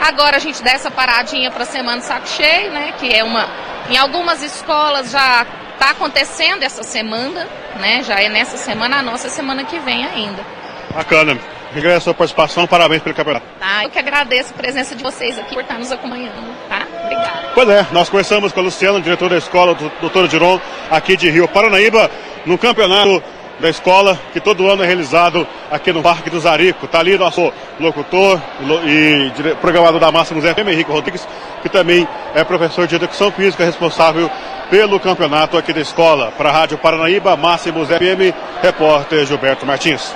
Agora 0.00 0.36
a 0.36 0.40
gente 0.40 0.60
dá 0.64 0.72
essa 0.72 0.90
paradinha 0.90 1.52
para 1.52 1.62
a 1.62 1.66
semana 1.66 2.02
saco 2.02 2.26
cheio, 2.26 2.72
né? 2.72 2.92
Que 2.98 3.14
é 3.14 3.22
uma. 3.22 3.48
Em 3.88 3.96
algumas 3.96 4.42
escolas 4.42 5.12
já 5.12 5.46
está 5.74 5.90
acontecendo 5.90 6.64
essa 6.64 6.82
semana, 6.82 7.46
né? 7.78 8.02
Já 8.02 8.20
é 8.20 8.28
nessa 8.28 8.56
semana, 8.56 8.98
a 8.98 9.02
nossa 9.02 9.28
semana 9.28 9.62
que 9.62 9.78
vem 9.78 10.04
ainda. 10.04 10.44
Bacana. 10.92 11.53
Agradeço 11.76 11.96
a 11.96 12.00
sua 12.00 12.14
participação, 12.14 12.66
parabéns 12.66 13.02
pelo 13.02 13.14
campeonato. 13.14 13.44
Tá, 13.58 13.84
eu 13.84 13.90
que 13.90 13.98
agradeço 13.98 14.52
a 14.54 14.56
presença 14.56 14.94
de 14.94 15.02
vocês 15.02 15.38
aqui 15.38 15.54
por 15.54 15.62
estar 15.62 15.78
nos 15.78 15.90
acompanhando, 15.90 16.54
tá? 16.68 16.86
Obrigada. 17.02 17.48
Pois 17.54 17.68
é, 17.68 17.86
nós 17.90 18.08
conversamos 18.08 18.52
com 18.52 18.60
a 18.60 18.62
Luciana, 18.62 19.00
diretor 19.00 19.28
da 19.28 19.38
escola, 19.38 19.74
do 19.74 19.90
Doutor 20.00 20.28
Diron, 20.28 20.60
aqui 20.90 21.16
de 21.16 21.28
Rio 21.30 21.48
Paranaíba, 21.48 22.10
no 22.46 22.56
campeonato 22.56 23.22
da 23.58 23.68
escola, 23.68 24.18
que 24.32 24.40
todo 24.40 24.68
ano 24.68 24.82
é 24.82 24.86
realizado 24.86 25.46
aqui 25.70 25.92
no 25.92 26.02
Parque 26.02 26.30
do 26.30 26.40
Zarico. 26.40 26.86
Está 26.86 27.00
ali 27.00 27.16
nosso 27.16 27.52
locutor 27.78 28.40
e 28.86 29.32
programador 29.60 30.00
da 30.00 30.10
Máximos 30.10 30.44
FM, 30.44 30.68
Henrique 30.68 30.90
Rodrigues, 30.90 31.26
que 31.62 31.68
também 31.68 32.06
é 32.34 32.44
professor 32.44 32.86
de 32.86 32.94
Educação 32.94 33.30
Física, 33.30 33.64
responsável 33.64 34.30
pelo 34.70 34.98
campeonato 34.98 35.56
aqui 35.56 35.72
da 35.72 35.80
escola. 35.80 36.32
Para 36.36 36.48
a 36.48 36.52
Rádio 36.52 36.78
Paranaíba, 36.78 37.36
Máximos 37.36 37.88
FM, 37.88 38.34
repórter 38.62 39.26
Gilberto 39.26 39.66
Martins. 39.66 40.14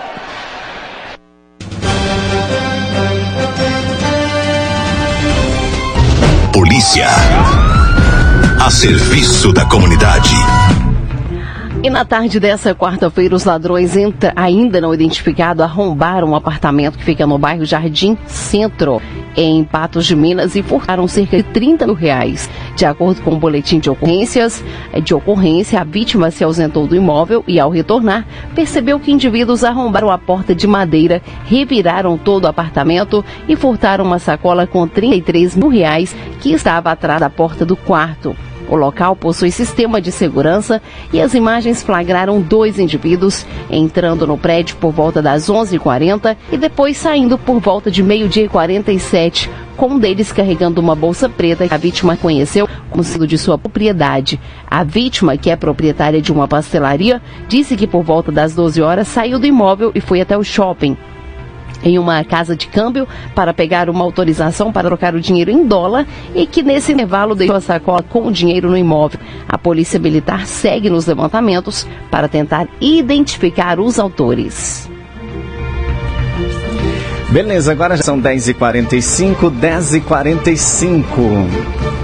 Polícia. 6.79 7.09
A 8.61 8.71
serviço 8.71 9.53
da 9.53 9.65
comunidade. 9.65 10.33
E 11.81 11.89
na 11.89 12.05
tarde 12.05 12.41
dessa 12.41 12.75
quarta-feira, 12.75 13.37
os 13.37 13.45
ladrões 13.45 13.97
entra, 13.97 14.33
ainda 14.35 14.81
não 14.81 14.93
identificados 14.93 15.63
arrombaram 15.63 16.31
um 16.31 16.35
apartamento 16.35 16.99
que 16.99 17.05
fica 17.05 17.25
no 17.25 17.39
bairro 17.39 17.65
Jardim 17.65 18.19
Centro, 18.27 19.01
em 19.37 19.63
Patos 19.63 20.05
de 20.05 20.17
Minas, 20.17 20.57
e 20.57 20.63
furtaram 20.63 21.07
cerca 21.07 21.37
de 21.37 21.45
30 21.45 21.87
mil 21.87 21.95
reais. 21.95 22.51
De 22.75 22.85
acordo 22.85 23.23
com 23.23 23.31
o 23.31 23.39
boletim 23.39 23.79
de 23.79 23.89
ocorrências, 23.89 24.63
de 25.05 25.15
ocorrência, 25.15 25.81
a 25.81 25.85
vítima 25.85 26.33
se 26.33 26.43
ausentou 26.43 26.85
do 26.85 26.97
imóvel 26.97 27.45
e, 27.47 27.61
ao 27.61 27.71
retornar, 27.71 28.27
percebeu 28.57 28.99
que 28.99 29.13
indivíduos 29.13 29.63
arrombaram 29.63 30.11
a 30.11 30.19
porta 30.19 30.57
de 30.57 30.67
madeira, 30.67 31.23
reviraram 31.45 32.19
todo 32.19 32.45
o 32.45 32.49
apartamento 32.49 33.25
e 33.49 33.55
furtaram 33.55 34.05
uma 34.05 34.19
sacola 34.19 34.67
com 34.67 34.89
33 34.89 35.55
mil 35.55 35.69
reais 35.69 36.15
que 36.41 36.53
estava 36.53 36.91
atrás 36.91 37.21
da 37.21 37.31
porta 37.31 37.65
do 37.65 37.77
quarto. 37.77 38.35
O 38.69 38.77
local 38.77 39.17
possui 39.17 39.51
sistema 39.51 40.01
de 40.01 40.13
segurança 40.13 40.83
e 41.13 41.21
as 41.21 41.33
imagens 41.33 41.83
flagraram 41.83 42.41
dois 42.41 42.79
indivíduos 42.79 43.47
entrando 43.71 44.27
no 44.27 44.37
prédio 44.37 44.77
por 44.77 44.93
volta 44.93 45.23
das 45.23 45.49
11h40 45.49 46.37
e 46.53 46.59
depois 46.59 46.99
saindo 46.99 47.39
por 47.39 47.61
volta 47.61 47.91
de 47.91 48.03
meio-dia 48.03 48.45
e 48.45 48.49
47, 48.49 49.51
com 49.77 49.89
um 49.89 49.99
deles 49.99 50.33
carregando 50.33 50.81
uma 50.81 50.95
bolsa 50.95 51.29
preta 51.29 51.67
que 51.67 51.73
a 51.73 51.79
vítima 51.79 52.17
conheceu 52.17 52.69
como 52.91 53.03
sendo 53.03 53.27
de 53.27 53.39
sua 53.39 53.57
propriedade. 53.57 54.39
A 54.71 54.85
vítima, 54.85 55.37
que 55.37 55.51
é 55.51 55.57
proprietária 55.57 56.21
de 56.21 56.31
uma 56.31 56.47
pastelaria, 56.47 57.23
disse 57.49 57.77
que 57.77 57.87
por 57.87 58.03
volta 58.03 58.31
das 58.31 58.55
12 58.55 58.83
horas 58.83 59.09
saiu 59.09 59.39
do 59.39 59.47
imóvel 59.47 59.93
e 59.95 60.01
foi 60.01 60.21
até 60.21 60.37
o 60.37 60.45
shopping 60.45 60.97
em 61.83 61.99
uma 61.99 62.23
casa 62.25 62.57
de 62.57 62.69
câmbio 62.69 63.07
para 63.35 63.53
pegar 63.55 63.91
uma 63.91 64.05
autorização 64.05 64.73
para 64.73 64.89
trocar 64.89 65.15
o 65.15 65.21
dinheiro 65.21 65.51
em 65.51 65.67
dólar 65.67 66.07
e 66.35 66.47
que 66.47 66.63
nesse 66.63 66.93
intervalo 66.93 67.35
deixou 67.35 67.57
a 67.57 67.61
sacola 67.61 68.03
com 68.03 68.27
o 68.27 68.33
dinheiro 68.33 68.71
no 68.71 68.77
imóvel. 68.77 69.21
A 69.49 69.59
polícia 69.59 69.99
militar 69.99 70.47
segue 70.47 70.91
nos 70.91 71.07
levantamentos 71.07 71.87
para 72.11 72.29
tentar 72.29 72.69
identificar 72.81 73.81
os 73.81 73.99
autores. 73.99 74.89
Beleza, 77.31 77.73
agora 77.73 77.97
são 77.99 78.19
10h45, 78.21 79.53
10h45. 79.61 81.98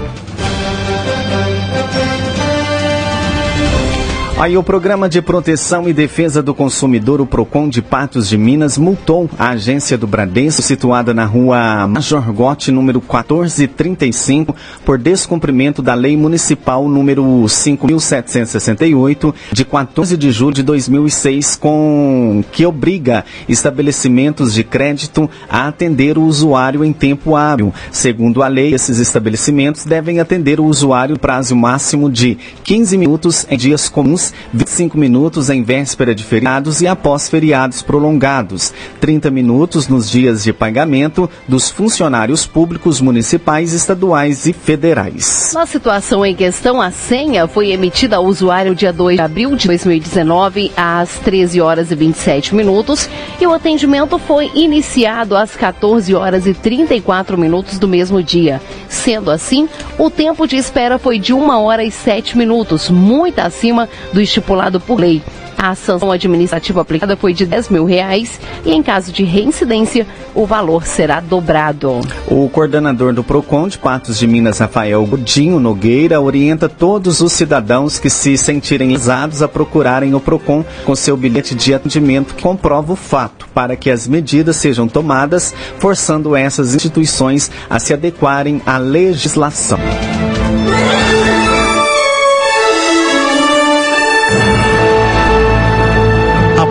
Aí 4.37 4.57
o 4.57 4.63
Programa 4.63 5.07
de 5.07 5.21
Proteção 5.21 5.87
e 5.87 5.93
Defesa 5.93 6.43
do 6.43 6.53
Consumidor, 6.53 7.21
o 7.21 7.25
PROCON 7.25 7.69
de 7.69 7.81
Patos 7.81 8.27
de 8.27 8.37
Minas, 8.37 8.77
multou 8.77 9.29
a 9.39 9.51
agência 9.51 9.97
do 9.97 10.05
Bradesco, 10.05 10.61
situada 10.61 11.13
na 11.13 11.23
rua 11.23 11.87
Major 11.87 12.33
Gotti, 12.33 12.69
número 12.69 12.99
1435, 12.99 14.53
por 14.83 14.97
descumprimento 14.97 15.81
da 15.81 15.93
Lei 15.93 16.17
Municipal 16.17 16.85
número 16.89 17.23
5.768, 17.23 19.33
de 19.53 19.63
14 19.63 20.17
de 20.17 20.31
julho 20.31 20.55
de 20.55 20.63
2006, 20.63 21.55
com 21.55 22.43
que 22.51 22.65
obriga 22.65 23.23
estabelecimentos 23.47 24.53
de 24.53 24.65
crédito 24.65 25.29
a 25.49 25.69
atender 25.69 26.17
o 26.17 26.23
usuário 26.23 26.83
em 26.83 26.91
tempo 26.91 27.37
hábil. 27.37 27.73
Segundo 27.89 28.43
a 28.43 28.49
lei, 28.49 28.73
esses 28.73 28.99
estabelecimentos 28.99 29.85
devem 29.85 30.19
atender 30.19 30.59
o 30.59 30.65
usuário 30.65 31.17
prazo 31.17 31.55
máximo 31.55 32.11
de 32.11 32.37
15 32.65 32.97
minutos 32.97 33.47
em 33.49 33.57
dias 33.57 33.87
comuns 33.87 34.24
25 34.53 34.97
minutos 34.97 35.49
em 35.49 35.63
véspera 35.63 36.15
de 36.15 36.23
feriados 36.23 36.81
e 36.81 36.87
após 36.87 37.29
feriados 37.29 37.81
prolongados, 37.81 38.73
30 38.99 39.29
minutos 39.31 39.87
nos 39.87 40.09
dias 40.09 40.43
de 40.43 40.53
pagamento 40.53 41.29
dos 41.47 41.69
funcionários 41.69 42.45
públicos 42.45 43.01
municipais, 43.01 43.73
estaduais 43.73 44.45
e 44.45 44.53
federais. 44.53 45.51
Na 45.53 45.65
situação 45.65 46.25
em 46.25 46.35
questão, 46.35 46.81
a 46.81 46.91
senha 46.91 47.47
foi 47.47 47.71
emitida 47.71 48.17
ao 48.17 48.25
usuário 48.25 48.75
dia 48.75 48.93
2 48.93 49.17
de 49.17 49.21
abril 49.21 49.55
de 49.55 49.67
2019 49.67 50.71
às 50.75 51.19
13 51.19 51.61
horas 51.61 51.91
e 51.91 51.95
27 51.95 52.55
minutos 52.55 53.09
e 53.39 53.47
o 53.47 53.53
atendimento 53.53 54.17
foi 54.17 54.51
iniciado 54.53 55.35
às 55.35 55.55
14 55.55 56.13
horas 56.13 56.45
e 56.47 56.53
34 56.53 57.37
minutos 57.37 57.79
do 57.79 57.87
mesmo 57.87 58.21
dia. 58.21 58.61
Sendo 58.89 59.31
assim, 59.31 59.67
o 59.97 60.09
tempo 60.09 60.47
de 60.47 60.55
espera 60.55 60.97
foi 60.97 61.19
de 61.19 61.33
1 61.33 61.49
hora 61.49 61.83
e 61.83 61.91
7 61.91 62.37
minutos, 62.37 62.89
muito 62.89 63.39
acima 63.39 63.89
do 64.15 64.21
estipulado 64.21 64.79
por 64.79 64.97
lei. 64.97 65.21
A 65.57 65.75
sanção 65.75 66.11
administrativa 66.11 66.81
aplicada 66.81 67.17
foi 67.17 67.33
de 67.33 67.45
10 67.45 67.69
mil 67.69 67.85
reais 67.85 68.39
e, 68.65 68.71
em 68.71 68.81
caso 68.81 69.11
de 69.11 69.23
reincidência, 69.23 70.07
o 70.33 70.45
valor 70.45 70.85
será 70.85 71.19
dobrado. 71.19 71.99
O 72.27 72.47
coordenador 72.49 73.13
do 73.13 73.23
PROCON 73.23 73.67
de 73.67 73.77
Patos 73.77 74.17
de 74.17 74.27
Minas, 74.27 74.59
Rafael 74.59 75.05
Godinho 75.05 75.59
Nogueira, 75.59 76.19
orienta 76.21 76.69
todos 76.69 77.19
os 77.21 77.33
cidadãos 77.33 77.99
que 77.99 78.09
se 78.09 78.37
sentirem 78.37 78.91
lesados 78.91 79.41
a 79.41 79.47
procurarem 79.47 80.13
o 80.13 80.19
PROCON 80.19 80.63
com 80.85 80.95
seu 80.95 81.17
bilhete 81.17 81.53
de 81.53 81.73
atendimento 81.73 82.35
que 82.35 82.43
comprova 82.43 82.93
o 82.93 82.97
fato, 82.97 83.47
para 83.53 83.75
que 83.75 83.89
as 83.89 84.07
medidas 84.07 84.57
sejam 84.57 84.87
tomadas, 84.87 85.53
forçando 85.77 86.35
essas 86.35 86.73
instituições 86.73 87.51
a 87.69 87.79
se 87.79 87.93
adequarem 87.93 88.61
à 88.65 88.77
legislação. 88.77 89.79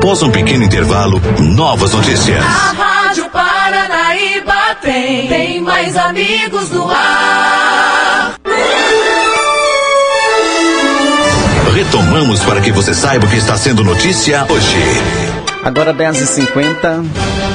Após 0.05 0.23
um 0.23 0.31
pequeno 0.31 0.63
intervalo, 0.63 1.19
novas 1.41 1.95
notícias. 1.95 2.45
A 2.45 2.75
Rádio 2.75 3.27
Paranaíba 3.31 4.77
tem, 4.83 5.29
tem 5.29 5.61
mais 5.63 5.97
amigos 5.97 6.71
no 6.71 6.91
ar. 6.91 8.35
Retomamos 11.73 12.45
para 12.45 12.61
que 12.61 12.71
você 12.71 12.93
saiba 12.93 13.25
o 13.25 13.31
que 13.31 13.37
está 13.37 13.57
sendo 13.57 13.83
notícia 13.83 14.47
hoje. 14.51 14.77
Agora 15.65 15.95
10h50. 15.95 17.54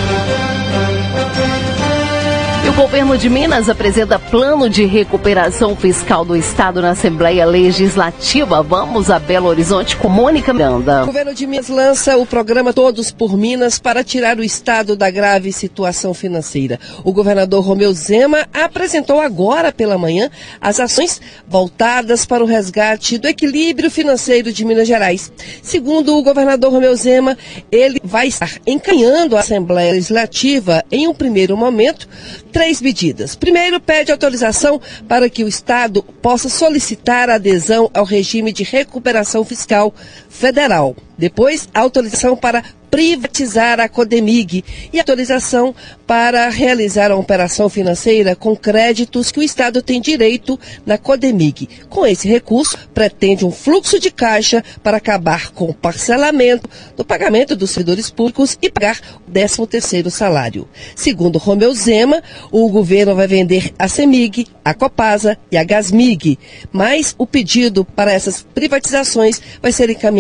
Governo 2.80 3.18
de 3.18 3.30
Minas 3.30 3.68
apresenta 3.68 4.18
plano 4.18 4.70
de 4.70 4.86
recuperação 4.86 5.76
fiscal 5.76 6.24
do 6.24 6.34
Estado 6.34 6.82
na 6.82 6.92
Assembleia 6.92 7.46
Legislativa. 7.46 8.64
Vamos 8.64 9.12
a 9.12 9.20
Belo 9.20 9.50
Horizonte 9.50 9.98
com 9.98 10.08
Mônica 10.08 10.54
Miranda. 10.54 11.04
O 11.04 11.08
governo 11.08 11.34
de 11.34 11.46
Minas 11.46 11.68
lança 11.68 12.16
o 12.16 12.26
programa 12.26 12.72
Todos 12.72 13.12
por 13.12 13.38
Minas 13.38 13.80
para 13.80 14.02
tirar 14.02 14.40
o 14.40 14.44
Estado 14.44 14.96
da 14.96 15.12
grave 15.12 15.52
situação 15.52 16.14
financeira. 16.14 16.80
O 17.04 17.12
governador 17.12 17.66
Romeu 17.66 17.92
Zema 17.92 18.48
apresentou 18.54 19.20
agora 19.20 19.74
pela 19.74 19.98
manhã 19.98 20.32
as 20.62 20.80
ações 20.80 21.20
voltadas 21.46 22.26
para 22.26 22.42
o 22.42 22.48
resgate 22.48 23.18
do 23.18 23.28
equilíbrio 23.28 23.92
financeiro 23.92 24.54
de 24.54 24.64
Minas 24.64 24.88
Gerais. 24.88 25.30
Segundo 25.62 26.16
o 26.16 26.24
governador 26.24 26.72
Romeu 26.72 26.96
Zema, 26.96 27.38
ele 27.70 28.00
vai 28.02 28.30
estar 28.30 28.54
encaminhando 28.66 29.36
a 29.36 29.42
Assembleia 29.42 29.92
Legislativa 29.92 30.82
em 30.90 31.10
um 31.10 31.14
primeiro 31.14 31.58
momento 31.58 32.08
três 32.54 32.69
medidas. 32.80 33.36
Primeiro, 33.36 33.80
pede 33.80 34.12
autorização 34.12 34.80
para 35.08 35.30
que 35.30 35.44
o 35.44 35.48
Estado 35.48 36.04
possa 36.22 36.48
solicitar 36.48 37.30
adesão 37.30 37.90
ao 37.94 38.06
regime 38.06 38.54
de 38.54 38.64
recuperação 38.64 39.44
fiscal 39.44 39.94
federal. 40.30 40.96
Depois, 41.18 41.68
autorização 41.74 42.38
para 42.38 42.64
privatizar 42.90 43.80
a 43.80 43.88
Codemig 43.88 44.64
e 44.92 45.00
autorização 45.00 45.76
para 46.08 46.50
realizar 46.50 47.12
a 47.12 47.16
operação 47.16 47.70
financeira 47.70 48.36
com 48.36 48.56
créditos 48.56 49.32
que 49.32 49.40
o 49.40 49.44
Estado 49.44 49.82
tem 49.82 50.02
direito 50.02 50.60
na 50.86 50.98
Codemig. 50.98 51.70
Com 51.88 52.06
esse 52.06 52.28
recurso, 52.28 52.78
pretende 52.94 53.46
um 53.46 53.52
fluxo 53.52 54.00
de 54.00 54.10
caixa 54.10 54.64
para 54.82 54.98
acabar 54.98 55.52
com 55.52 55.66
o 55.66 55.74
parcelamento 55.74 56.68
do 56.96 57.06
pagamento 57.06 57.56
dos 57.56 57.72
servidores 57.72 58.10
públicos 58.10 58.58
e 58.62 58.72
pagar 58.72 59.00
o 59.28 59.32
13º 59.32 60.10
salário. 60.10 60.68
Segundo 60.96 61.38
Romeu 61.38 61.74
Zema, 61.74 62.24
o 62.52 62.68
governo 62.70 63.14
vai 63.14 63.28
vender 63.28 63.72
a 63.78 63.88
Semig, 63.88 64.48
a 64.66 64.74
Copasa 64.74 65.38
e 65.52 65.58
a 65.58 65.64
Gasmig, 65.64 66.40
mas 66.72 67.14
o 67.18 67.28
pedido 67.28 67.86
para 67.86 68.12
essas 68.12 68.42
privatizações 68.42 69.40
vai 69.62 69.72
ser 69.72 69.90
encaminhado 69.90 70.19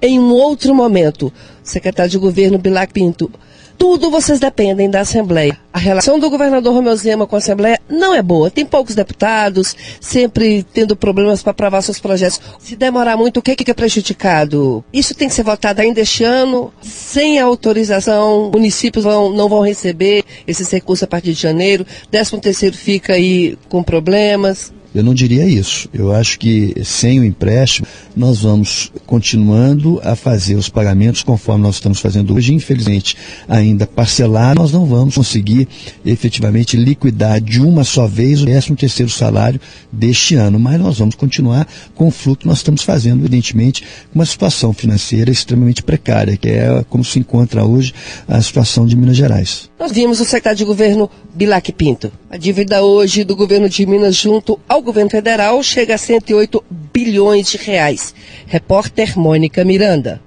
em 0.00 0.18
um 0.18 0.32
outro 0.32 0.74
momento 0.74 1.32
secretário 1.62 2.10
de 2.10 2.18
governo 2.18 2.58
Bilac 2.58 2.92
Pinto. 2.92 3.30
Tudo 3.78 4.10
vocês 4.10 4.40
dependem 4.40 4.90
da 4.90 5.00
Assembleia. 5.00 5.56
A 5.72 5.78
relação 5.78 6.18
do 6.18 6.28
governador 6.28 6.74
Romeu 6.74 6.96
Zema 6.96 7.28
com 7.28 7.36
a 7.36 7.38
Assembleia 7.38 7.80
não 7.88 8.12
é 8.12 8.20
boa. 8.20 8.50
Tem 8.50 8.66
poucos 8.66 8.96
deputados, 8.96 9.76
sempre 10.00 10.64
tendo 10.74 10.96
problemas 10.96 11.44
para 11.44 11.52
aprovar 11.52 11.80
seus 11.82 12.00
projetos. 12.00 12.40
Se 12.58 12.74
demorar 12.74 13.16
muito, 13.16 13.36
o 13.36 13.42
que, 13.42 13.54
que 13.54 13.70
é 13.70 13.74
prejudicado? 13.74 14.84
Isso 14.92 15.14
tem 15.14 15.28
que 15.28 15.34
ser 15.34 15.44
votado 15.44 15.80
ainda 15.80 16.00
este 16.00 16.24
ano, 16.24 16.72
sem 16.82 17.38
autorização. 17.38 18.50
Municípios 18.52 19.04
vão, 19.04 19.30
não 19.32 19.48
vão 19.48 19.60
receber 19.60 20.24
esses 20.44 20.68
recursos 20.68 21.04
a 21.04 21.06
partir 21.06 21.32
de 21.32 21.40
janeiro. 21.40 21.86
13 22.10 22.40
terceiro 22.40 22.76
fica 22.76 23.12
aí 23.12 23.56
com 23.68 23.80
problemas. 23.84 24.72
Eu 24.94 25.04
não 25.04 25.12
diria 25.12 25.46
isso. 25.46 25.88
Eu 25.92 26.12
acho 26.12 26.38
que 26.38 26.74
sem 26.84 27.20
o 27.20 27.24
empréstimo, 27.24 27.86
nós 28.16 28.40
vamos 28.40 28.90
continuando 29.06 30.00
a 30.02 30.16
fazer 30.16 30.54
os 30.54 30.68
pagamentos 30.68 31.22
conforme 31.22 31.62
nós 31.62 31.76
estamos 31.76 32.00
fazendo 32.00 32.34
hoje. 32.34 32.54
Infelizmente, 32.54 33.16
ainda 33.48 33.86
parcelar, 33.86 34.54
nós 34.54 34.72
não 34.72 34.86
vamos 34.86 35.14
conseguir 35.14 35.68
efetivamente 36.04 36.76
liquidar 36.76 37.40
de 37.40 37.60
uma 37.60 37.84
só 37.84 38.06
vez 38.06 38.42
o 38.42 38.46
13 38.46 38.76
terceiro 38.76 39.10
salário 39.10 39.60
deste 39.92 40.34
ano. 40.34 40.58
Mas 40.58 40.80
nós 40.80 40.98
vamos 40.98 41.14
continuar 41.14 41.68
com 41.94 42.08
o 42.08 42.10
fluxo 42.10 42.40
que 42.40 42.46
nós 42.46 42.58
estamos 42.58 42.82
fazendo, 42.82 43.20
evidentemente, 43.20 43.82
com 44.12 44.18
uma 44.18 44.26
situação 44.26 44.72
financeira 44.72 45.30
extremamente 45.30 45.82
precária, 45.82 46.36
que 46.36 46.48
é 46.48 46.84
como 46.88 47.04
se 47.04 47.18
encontra 47.18 47.64
hoje 47.64 47.92
a 48.26 48.40
situação 48.40 48.86
de 48.86 48.96
Minas 48.96 49.16
Gerais. 49.16 49.68
Nós 49.78 49.92
vimos 49.92 50.20
o 50.20 50.24
secretário 50.24 50.58
de 50.58 50.64
governo 50.64 51.10
Bilac 51.34 51.72
Pinto. 51.72 52.10
A 52.30 52.36
dívida 52.36 52.82
hoje 52.82 53.24
do 53.24 53.36
governo 53.36 53.68
de 53.68 53.86
Minas 53.86 54.16
junto 54.16 54.58
ao 54.68 54.77
governo 54.82 55.10
federal 55.10 55.62
chega 55.62 55.94
a 55.94 55.98
108 55.98 56.64
bilhões 56.92 57.50
de 57.50 57.56
reais. 57.56 58.14
Repórter 58.46 59.18
Mônica 59.18 59.64
Miranda. 59.64 60.20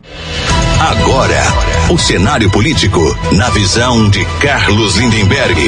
Agora, 0.80 1.44
o 1.94 1.98
cenário 1.98 2.50
político 2.52 3.00
na 3.36 3.50
visão 3.50 4.10
de 4.10 4.26
Carlos 4.42 4.98
Lindenberg. 4.98 5.62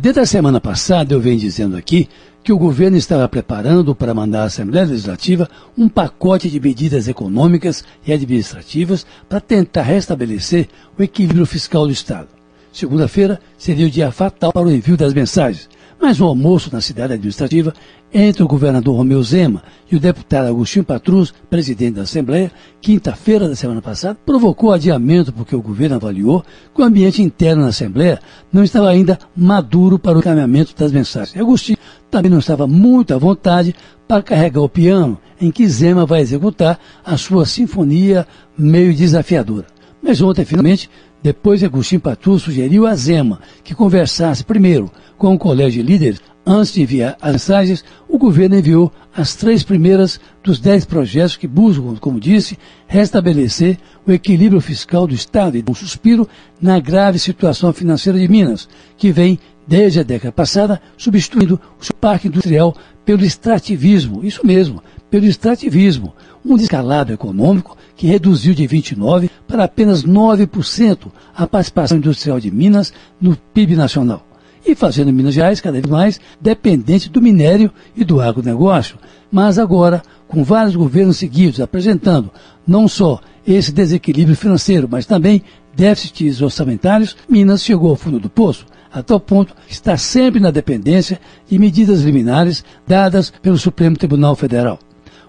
Desde 0.00 0.20
a 0.20 0.26
semana 0.26 0.60
passada 0.60 1.12
eu 1.12 1.20
venho 1.20 1.38
dizendo 1.38 1.76
aqui 1.76 2.08
que 2.42 2.52
o 2.52 2.58
governo 2.58 2.96
estava 2.96 3.28
preparando 3.28 3.94
para 3.94 4.14
mandar 4.14 4.42
à 4.42 4.44
Assembleia 4.44 4.86
Legislativa 4.86 5.48
um 5.76 5.88
pacote 5.88 6.48
de 6.48 6.58
medidas 6.58 7.08
econômicas 7.08 7.84
e 8.06 8.12
administrativas 8.12 9.06
para 9.28 9.40
tentar 9.40 9.82
restabelecer 9.82 10.68
o 10.98 11.02
equilíbrio 11.02 11.46
fiscal 11.46 11.86
do 11.86 11.92
Estado. 11.92 12.28
Segunda-feira 12.72 13.40
seria 13.58 13.86
o 13.86 13.90
dia 13.90 14.10
fatal 14.10 14.52
para 14.52 14.66
o 14.66 14.72
envio 14.72 14.96
das 14.96 15.12
mensagens, 15.12 15.68
mas 16.02 16.20
o 16.20 16.24
almoço 16.24 16.68
na 16.72 16.80
cidade 16.80 17.12
administrativa 17.12 17.72
entre 18.12 18.42
o 18.42 18.48
governador 18.48 18.96
Romeu 18.96 19.22
Zema 19.22 19.62
e 19.88 19.94
o 19.94 20.00
deputado 20.00 20.48
Agostinho 20.48 20.84
Patrus, 20.84 21.32
presidente 21.48 21.94
da 21.94 22.02
Assembleia, 22.02 22.50
quinta-feira 22.80 23.48
da 23.48 23.54
semana 23.54 23.80
passada, 23.80 24.18
provocou 24.26 24.72
adiamento 24.72 25.32
porque 25.32 25.54
o 25.54 25.62
governo 25.62 25.94
avaliou 25.94 26.44
que 26.74 26.82
o 26.82 26.84
ambiente 26.84 27.22
interno 27.22 27.62
na 27.62 27.68
Assembleia 27.68 28.18
não 28.52 28.64
estava 28.64 28.88
ainda 28.88 29.16
maduro 29.36 29.96
para 29.96 30.16
o 30.16 30.18
encaminhamento 30.18 30.74
das 30.76 30.90
mensagens. 30.90 31.40
Agostinho 31.40 31.78
também 32.10 32.32
não 32.32 32.40
estava 32.40 32.66
muito 32.66 33.14
à 33.14 33.18
vontade 33.18 33.72
para 34.08 34.24
carregar 34.24 34.60
o 34.60 34.68
piano 34.68 35.16
em 35.40 35.52
que 35.52 35.68
Zema 35.68 36.04
vai 36.04 36.20
executar 36.20 36.80
a 37.04 37.16
sua 37.16 37.46
sinfonia 37.46 38.26
meio 38.58 38.92
desafiadora. 38.92 39.66
Mas 40.02 40.20
ontem, 40.20 40.44
finalmente, 40.44 40.90
depois 41.22 41.62
Agostinho 41.62 42.00
Patrus 42.00 42.42
sugeriu 42.42 42.86
a 42.86 42.94
Zema 42.94 43.40
que 43.62 43.74
conversasse 43.74 44.44
primeiro 44.44 44.90
com 45.16 45.32
o 45.34 45.38
colégio 45.38 45.82
de 45.82 45.88
líderes 45.88 46.20
Antes 46.44 46.72
de 46.72 46.82
enviar 46.82 47.16
as 47.22 47.32
mensagens, 47.32 47.84
o 48.08 48.18
governo 48.18 48.56
enviou 48.56 48.92
as 49.14 49.36
três 49.36 49.62
primeiras 49.62 50.18
dos 50.42 50.58
dez 50.58 50.84
projetos 50.84 51.36
que 51.36 51.46
buscam, 51.46 51.94
como 52.00 52.18
disse, 52.18 52.58
restabelecer 52.88 53.78
o 54.04 54.10
equilíbrio 54.10 54.60
fiscal 54.60 55.06
do 55.06 55.14
Estado 55.14 55.56
e 55.56 55.64
um 55.68 55.74
suspiro 55.74 56.28
na 56.60 56.80
grave 56.80 57.20
situação 57.20 57.72
financeira 57.72 58.18
de 58.18 58.26
Minas, 58.26 58.68
que 58.96 59.12
vem, 59.12 59.38
desde 59.68 60.00
a 60.00 60.02
década 60.02 60.32
passada, 60.32 60.82
substituindo 60.96 61.60
o 61.80 61.84
seu 61.84 61.94
parque 61.94 62.26
industrial 62.26 62.74
pelo 63.04 63.24
extrativismo. 63.24 64.24
Isso 64.24 64.44
mesmo, 64.44 64.82
pelo 65.12 65.26
extrativismo. 65.26 66.14
Um 66.42 66.56
descalabro 66.56 67.12
econômico 67.12 67.76
que 67.94 68.06
reduziu 68.06 68.54
de 68.54 68.66
29% 68.66 69.28
para 69.46 69.64
apenas 69.64 70.02
9% 70.02 71.08
a 71.36 71.46
participação 71.46 71.98
industrial 71.98 72.40
de 72.40 72.50
Minas 72.50 72.94
no 73.20 73.36
PIB 73.36 73.76
nacional 73.76 74.26
e 74.64 74.74
fazendo 74.74 75.12
Minas 75.12 75.34
Gerais 75.34 75.60
cada 75.60 75.78
vez 75.78 75.86
mais 75.86 76.20
dependente 76.40 77.10
do 77.10 77.20
minério 77.20 77.70
e 77.94 78.04
do 78.04 78.22
agronegócio. 78.22 78.96
Mas 79.30 79.58
agora, 79.58 80.02
com 80.26 80.42
vários 80.42 80.74
governos 80.74 81.18
seguidos 81.18 81.60
apresentando 81.60 82.30
não 82.66 82.88
só 82.88 83.20
esse 83.46 83.70
desequilíbrio 83.70 84.36
financeiro, 84.36 84.88
mas 84.90 85.04
também 85.04 85.42
déficits 85.74 86.40
orçamentários, 86.40 87.16
Minas 87.28 87.62
chegou 87.62 87.90
ao 87.90 87.96
fundo 87.96 88.18
do 88.18 88.30
poço, 88.30 88.64
a 88.90 89.02
tal 89.02 89.20
ponto 89.20 89.54
que 89.66 89.74
está 89.74 89.94
sempre 89.98 90.40
na 90.40 90.50
dependência 90.50 91.20
de 91.46 91.58
medidas 91.58 92.00
liminares 92.00 92.64
dadas 92.86 93.30
pelo 93.42 93.58
Supremo 93.58 93.96
Tribunal 93.96 94.34
Federal. 94.34 94.78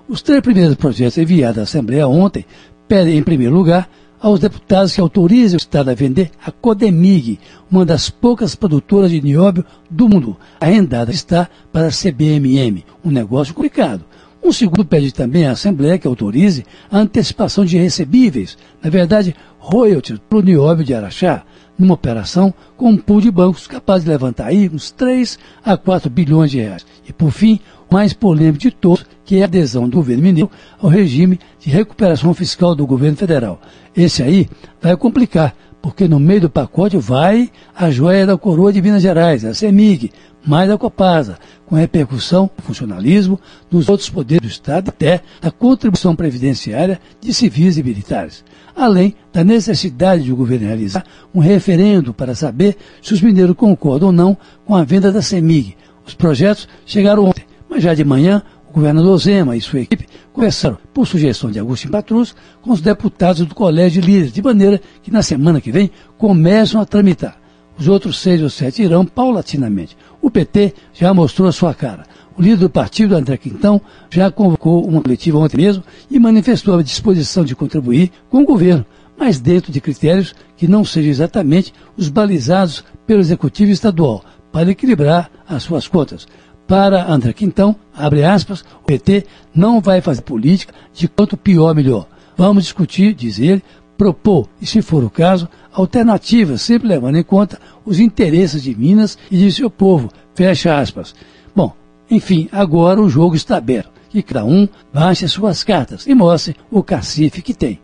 Os 0.07 0.21
três 0.21 0.41
primeiros 0.41 0.75
projetos 0.75 1.17
enviados 1.17 1.59
à 1.59 1.61
Assembleia 1.61 2.07
ontem 2.07 2.45
pedem, 2.89 3.17
em 3.17 3.23
primeiro 3.23 3.53
lugar, 3.53 3.89
aos 4.19 4.39
deputados 4.39 4.93
que 4.93 4.99
autorizem 4.99 5.55
o 5.55 5.57
Estado 5.57 5.89
a 5.89 5.93
vender 5.93 6.29
a 6.45 6.51
Codemig, 6.51 7.39
uma 7.71 7.85
das 7.85 8.09
poucas 8.09 8.53
produtoras 8.53 9.11
de 9.11 9.21
nióbio 9.21 9.65
do 9.89 10.09
mundo. 10.09 10.37
Arrendada 10.59 11.09
está 11.09 11.49
para 11.71 11.87
a 11.87 11.91
CBMM, 11.91 12.83
um 13.03 13.11
negócio 13.11 13.53
complicado. 13.53 14.03
Um 14.43 14.51
segundo 14.51 14.83
pede 14.83 15.13
também 15.13 15.45
à 15.45 15.51
Assembleia 15.51 15.97
que 15.97 16.05
autorize 16.05 16.65
a 16.91 16.99
antecipação 16.99 17.63
de 17.63 17.77
recebíveis, 17.77 18.57
na 18.83 18.89
verdade, 18.89 19.33
royalties 19.57 20.19
para 20.29 20.39
o 20.39 20.41
nióbio 20.41 20.83
de 20.83 20.93
Araxá, 20.93 21.43
numa 21.79 21.93
operação 21.93 22.53
com 22.75 22.89
um 22.89 22.97
pool 22.97 23.21
de 23.21 23.31
bancos 23.31 23.67
capaz 23.67 24.03
de 24.03 24.09
levantar 24.09 24.47
aí 24.47 24.69
uns 24.71 24.91
3 24.91 25.39
a 25.63 25.77
4 25.77 26.09
bilhões 26.09 26.51
de 26.51 26.59
reais. 26.59 26.85
E, 27.07 27.13
por 27.13 27.31
fim, 27.31 27.59
mais 27.93 28.12
polêmico 28.12 28.58
de 28.58 28.71
todos, 28.71 29.06
que 29.23 29.36
é 29.36 29.43
a 29.43 29.45
adesão 29.45 29.88
do 29.88 29.97
governo 29.97 30.23
mineiro 30.23 30.49
ao 30.82 30.89
regime 30.89 31.39
de 31.60 31.69
recuperação 31.69 32.34
fiscal 32.34 32.73
do 32.73 32.88
governo 32.88 33.15
federal. 33.15 33.62
Esse 33.95 34.23
aí 34.23 34.49
vai 34.82 34.97
complicar, 34.97 35.56
porque 35.79 36.08
no 36.08 36.19
meio 36.19 36.41
do 36.41 36.49
pacote 36.49 36.97
vai 36.97 37.51
a 37.75 37.91
joia 37.91 38.25
da 38.25 38.36
coroa 38.36 38.73
de 38.73 38.82
Minas 38.82 39.03
Gerais, 39.03 39.45
a 39.45 39.53
CEMIG, 39.53 40.12
mas 40.43 40.67
da 40.67 40.75
Copasa, 40.75 41.38
com 41.67 41.75
repercussão 41.75 42.49
no 42.58 42.63
funcionalismo 42.63 43.39
dos 43.69 43.88
outros 43.89 44.10
poderes 44.10 44.41
do 44.41 44.51
Estado 44.51 44.89
até 44.89 45.21
da 45.39 45.51
contribuição 45.51 46.15
previdenciária 46.15 46.99
de 47.21 47.32
civis 47.32 47.77
e 47.77 47.84
militares, 47.84 48.43
além 48.75 49.13
da 49.32 49.43
necessidade 49.43 50.23
de 50.23 50.34
o 50.34 50.36
governo 50.36 50.65
realizar 50.65 51.06
um 51.32 51.39
referendo 51.39 52.12
para 52.12 52.34
saber 52.34 52.75
se 53.03 53.13
os 53.13 53.21
mineiros 53.21 53.56
concordam 53.56 54.08
ou 54.08 54.12
não 54.12 54.36
com 54.65 54.75
a 54.75 54.84
venda 54.84 55.12
da 55.12 55.21
CEMIG. 55.21 55.77
Os 56.06 56.15
projetos 56.15 56.67
chegaram 56.88 57.25
ontem, 57.25 57.52
mas 57.73 57.81
já 57.81 57.95
de 57.95 58.05
manhã 58.05 58.43
o 58.69 58.73
governador 58.73 59.17
Zema 59.17 59.57
e 59.57 59.62
sua 59.62 59.79
equipe 59.79 60.07
conversaram, 60.31 60.77
por 60.93 61.07
sugestão 61.07 61.49
de 61.49 61.59
Agostinho 61.59 61.91
Patrus, 61.91 62.36
com 62.62 62.71
os 62.71 62.81
deputados 62.81 63.43
do 63.43 63.55
Colégio 63.55 63.99
de 63.99 64.07
Líderes, 64.07 64.31
de 64.31 64.43
maneira 64.43 64.79
que 65.01 65.09
na 65.09 65.23
semana 65.23 65.59
que 65.59 65.71
vem 65.71 65.89
começam 66.15 66.79
a 66.79 66.86
tramitar. 66.86 67.36
Os 67.75 67.88
outros 67.88 68.19
seis 68.19 68.43
ou 68.43 68.49
sete 68.51 68.83
irão 68.83 69.03
paulatinamente. 69.03 69.97
O 70.21 70.29
PT 70.29 70.75
já 70.93 71.12
mostrou 71.15 71.47
a 71.47 71.51
sua 71.51 71.73
cara. 71.73 72.03
O 72.38 72.43
líder 72.43 72.57
do 72.57 72.69
partido, 72.69 73.15
André 73.15 73.38
Quintão, 73.38 73.81
já 74.07 74.29
convocou 74.29 74.88
uma 74.88 75.01
coletiva 75.01 75.39
ontem 75.39 75.57
mesmo 75.57 75.83
e 76.12 76.19
manifestou 76.19 76.77
a 76.77 76.83
disposição 76.83 77.43
de 77.43 77.55
contribuir 77.55 78.12
com 78.29 78.43
o 78.43 78.45
governo, 78.45 78.86
mas 79.17 79.39
dentro 79.39 79.71
de 79.71 79.81
critérios 79.81 80.36
que 80.55 80.67
não 80.67 80.86
sejam 80.86 81.09
exatamente 81.09 81.73
os 81.97 82.07
balizados 82.07 82.83
pelo 83.07 83.19
Executivo 83.19 83.71
Estadual, 83.71 84.23
para 84.51 84.69
equilibrar 84.69 85.31
as 85.47 85.63
suas 85.63 85.88
contas. 85.88 86.27
Para 86.67 87.12
André 87.12 87.34
Quintão, 87.34 87.76
abre 87.95 88.23
aspas, 88.23 88.62
o 88.82 88.86
PT 88.86 89.26
não 89.54 89.82
vai 89.82 90.02
fazer 90.02 90.21
política 90.21 90.73
de 90.93 91.08
quanto 91.08 91.38
pior 91.38 91.76
melhor. 91.76 92.08
Vamos 92.38 92.63
discutir, 92.63 93.13
diz 93.13 93.39
ele, 93.39 93.62
propor, 93.97 94.47
e 94.62 94.65
se 94.65 94.82
for 94.82 95.04
o 95.04 95.10
caso, 95.10 95.47
alternativas, 95.71 96.62
sempre 96.62 96.88
levando 96.88 97.17
em 97.17 97.23
conta 97.23 97.60
os 97.86 97.99
interesses 97.99 98.63
de 98.63 98.76
Minas 98.76 99.17
e 99.30 99.38
de 99.38 99.52
seu 99.52 99.69
povo. 99.69 100.10
Fecha 100.34 100.78
aspas. 100.78 101.13
Bom, 101.56 101.73
enfim, 102.10 102.49
agora 102.52 103.02
o 103.02 103.10
jogo 103.10 103.36
está 103.36 103.58
aberto. 103.58 103.91
Que 104.10 104.21
cada 104.21 104.45
um 104.45 104.67
baixe 104.93 105.28
suas 105.28 105.63
cartas 105.63 106.06
e 106.06 106.13
mostre 106.13 106.56
o 106.69 106.84
cacife 106.84 107.41
que 107.41 107.54
tem. 107.54 107.80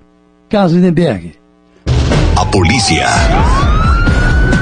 Carlos 0.48 0.74
Lindenberg. 0.74 1.34
A 2.36 2.46
polícia. 2.46 3.08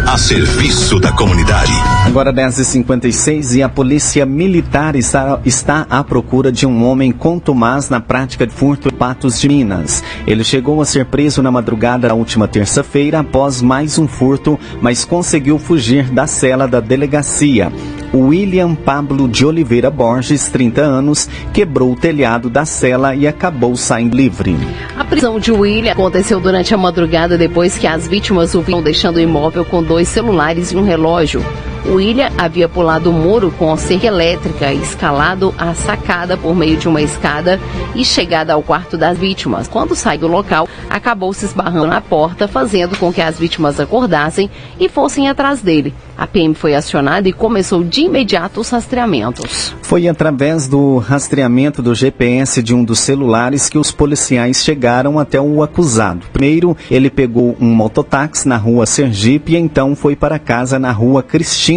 A 0.08 0.18
serviço 0.18 1.02
da 1.02 1.12
comunidade. 1.12 1.70
Agora 2.06 2.32
10h56 2.32 3.58
e 3.58 3.62
a 3.62 3.68
polícia 3.68 4.26
militar 4.26 4.96
está, 4.96 5.42
está 5.44 5.86
à 5.90 6.02
procura 6.02 6.50
de 6.50 6.66
um 6.66 6.86
homem 6.86 7.12
contumaz 7.12 7.90
na 7.90 8.00
prática 8.00 8.48
de 8.48 8.54
furto 8.54 8.88
em 8.88 8.96
Patos 8.96 9.38
de 9.38 9.50
Minas. 9.50 10.02
Ele 10.26 10.46
chegou 10.46 10.82
a 10.82 10.86
ser 10.86 11.08
preso 11.08 11.44
na 11.44 11.52
madrugada 11.52 12.08
da 12.08 12.14
última 12.14 12.48
terça-feira 12.48 13.20
após 13.20 13.62
mais 13.62 14.00
um 14.00 14.08
furto, 14.08 14.58
mas 14.82 15.04
conseguiu 15.04 15.60
fugir 15.60 16.10
da 16.10 16.26
cela 16.26 16.70
da 16.70 16.80
delegacia. 16.80 17.70
William 18.14 18.76
Pablo 18.76 19.28
de 19.28 19.46
Oliveira 19.46 19.90
Borges, 19.90 20.50
30 20.50 20.82
anos, 20.82 21.30
quebrou 21.54 21.92
o 21.92 21.96
telhado 21.96 22.50
da 22.50 22.66
cela 22.66 23.16
e 23.16 23.28
acabou 23.28 23.76
saindo 23.76 24.16
livre. 24.16 24.56
A 24.98 25.04
prisão 25.04 25.40
de 25.40 25.52
William 25.52 25.92
aconteceu 25.92 26.40
durante 26.40 26.74
a 26.74 26.78
madrugada 26.78 27.38
depois 27.38 27.78
que 27.78 27.88
as 27.88 28.08
vítimas 28.08 28.56
o 28.56 28.62
viram 28.62 28.82
deixando 28.82 29.18
o 29.18 29.22
imóvel 29.22 29.66
com 29.66 29.84
dois 29.84 30.08
celulares 30.08 30.72
e 30.72 30.78
um 30.78 30.84
relógio. 30.84 31.44
William 31.88 32.30
havia 32.38 32.68
pulado 32.68 33.10
o 33.10 33.14
muro 33.14 33.52
com 33.58 33.72
a 33.72 33.78
cerca 33.78 34.08
elétrica, 34.08 34.74
escalado 34.74 35.54
a 35.58 35.74
sacada 35.74 36.36
por 36.36 36.56
meio 36.56 36.78
de 36.78 36.88
uma 36.88 37.02
escada 37.02 37.60
e 37.96 38.04
chegado 38.04 38.52
ao 38.52 38.62
quarto 38.62 38.98
das 38.98 39.18
vítimas. 39.18 39.68
Quando 39.68 39.96
sai 39.96 40.18
do 40.18 40.28
local, 40.28 40.68
acabou 40.90 41.34
se 41.34 41.46
esbarrando 41.46 41.88
na 41.88 42.02
porta, 42.02 42.48
fazendo 42.48 42.98
com 42.98 43.12
que 43.12 43.22
as 43.22 43.40
vítimas 43.40 43.80
acordassem 43.80 44.50
e 44.80 44.90
fossem 44.90 45.30
atrás 45.30 45.62
dele. 45.62 45.94
A 46.18 46.26
PM 46.26 46.56
foi 46.56 46.74
acionada 46.76 47.30
e 47.30 47.34
começou 47.34 47.84
de 47.84 48.02
imediato 48.02 48.60
os 48.60 48.70
rastreamentos. 48.70 49.76
Foi 49.84 50.08
através 50.08 50.68
do 50.68 50.98
rastreamento 50.98 51.82
do 51.82 51.94
GPS 51.94 52.62
de 52.62 52.74
um 52.74 52.84
dos 52.84 53.00
celulares 53.00 53.70
que 53.70 53.78
os 53.78 53.92
policiais 53.92 54.64
chegaram 54.64 55.20
até 55.20 55.40
o 55.40 55.62
acusado. 55.62 56.26
Primeiro, 56.34 56.76
ele 56.90 57.10
pegou 57.10 57.56
um 57.62 57.74
mototáxi 57.74 58.48
na 58.48 58.58
rua 58.58 58.86
Sergipe 58.86 59.54
e 59.54 59.58
então 59.58 59.96
foi 59.96 60.16
para 60.16 60.40
casa 60.40 60.80
na 60.80 60.92
rua 60.92 61.22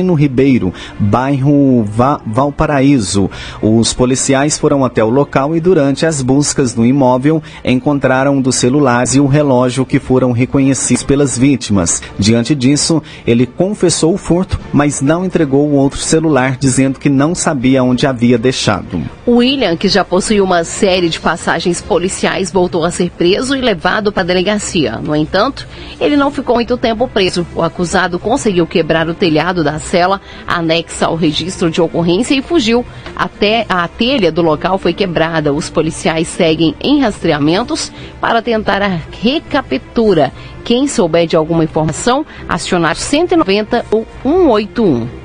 Cristino 0.00 0.14
Ribeiro, 0.14 0.72
bairro 0.98 1.84
Va 1.84 2.20
Valparaíso. 2.26 3.30
Os 3.60 3.92
policiais 3.92 4.58
foram 4.58 4.84
até 4.84 5.04
o 5.04 5.10
local 5.10 5.54
e 5.54 5.60
durante 5.60 6.06
as 6.06 6.22
buscas 6.22 6.74
no 6.74 6.86
imóvel 6.86 7.42
encontraram 7.64 8.40
dos 8.40 8.56
celulares 8.56 9.14
e 9.14 9.20
o 9.20 9.26
relógio 9.26 9.84
que 9.84 9.98
foram 9.98 10.32
reconhecidos 10.32 11.02
pelas 11.02 11.36
vítimas. 11.36 12.02
Diante 12.18 12.54
disso, 12.54 13.02
ele 13.26 13.46
confessou 13.46 14.14
o 14.14 14.18
furto, 14.18 14.58
mas 14.72 15.02
não 15.02 15.24
entregou 15.24 15.68
o 15.68 15.74
outro 15.74 15.98
celular, 15.98 16.56
dizendo 16.58 16.98
que 16.98 17.08
não 17.08 17.34
sabia 17.34 17.84
onde 17.84 18.06
havia 18.06 18.38
deixado. 18.38 19.02
William, 19.28 19.76
que 19.76 19.88
já 19.88 20.04
possui 20.04 20.40
uma 20.40 20.64
série 20.64 21.08
de 21.08 21.20
passagens 21.20 21.80
policiais, 21.80 22.50
voltou 22.50 22.84
a 22.84 22.90
ser 22.90 23.10
preso 23.10 23.54
e 23.54 23.60
levado 23.60 24.10
para 24.10 24.22
a 24.22 24.26
delegacia. 24.26 24.96
No 24.96 25.14
entanto, 25.14 25.66
ele 26.00 26.16
não 26.16 26.30
ficou 26.30 26.54
muito 26.54 26.76
tempo 26.76 27.06
preso. 27.06 27.46
O 27.54 27.62
acusado 27.62 28.18
conseguiu 28.18 28.66
quebrar 28.66 29.08
o 29.08 29.14
telhado 29.14 29.62
da 29.62 29.78
cela 29.90 30.20
anexa 30.46 31.06
ao 31.06 31.16
registro 31.16 31.70
de 31.70 31.82
ocorrência 31.82 32.34
e 32.34 32.42
fugiu. 32.42 32.86
Até 33.14 33.66
a 33.68 33.86
telha 33.88 34.30
do 34.30 34.40
local 34.40 34.78
foi 34.78 34.92
quebrada. 34.92 35.52
Os 35.52 35.68
policiais 35.68 36.28
seguem 36.28 36.74
em 36.80 37.00
rastreamentos 37.00 37.92
para 38.20 38.40
tentar 38.40 38.80
a 38.82 38.98
recaptura. 39.20 40.32
Quem 40.64 40.86
souber 40.86 41.26
de 41.26 41.36
alguma 41.36 41.64
informação, 41.64 42.24
acionar 42.48 42.94
190 42.96 43.84
ou 43.90 44.06
181. 44.22 45.19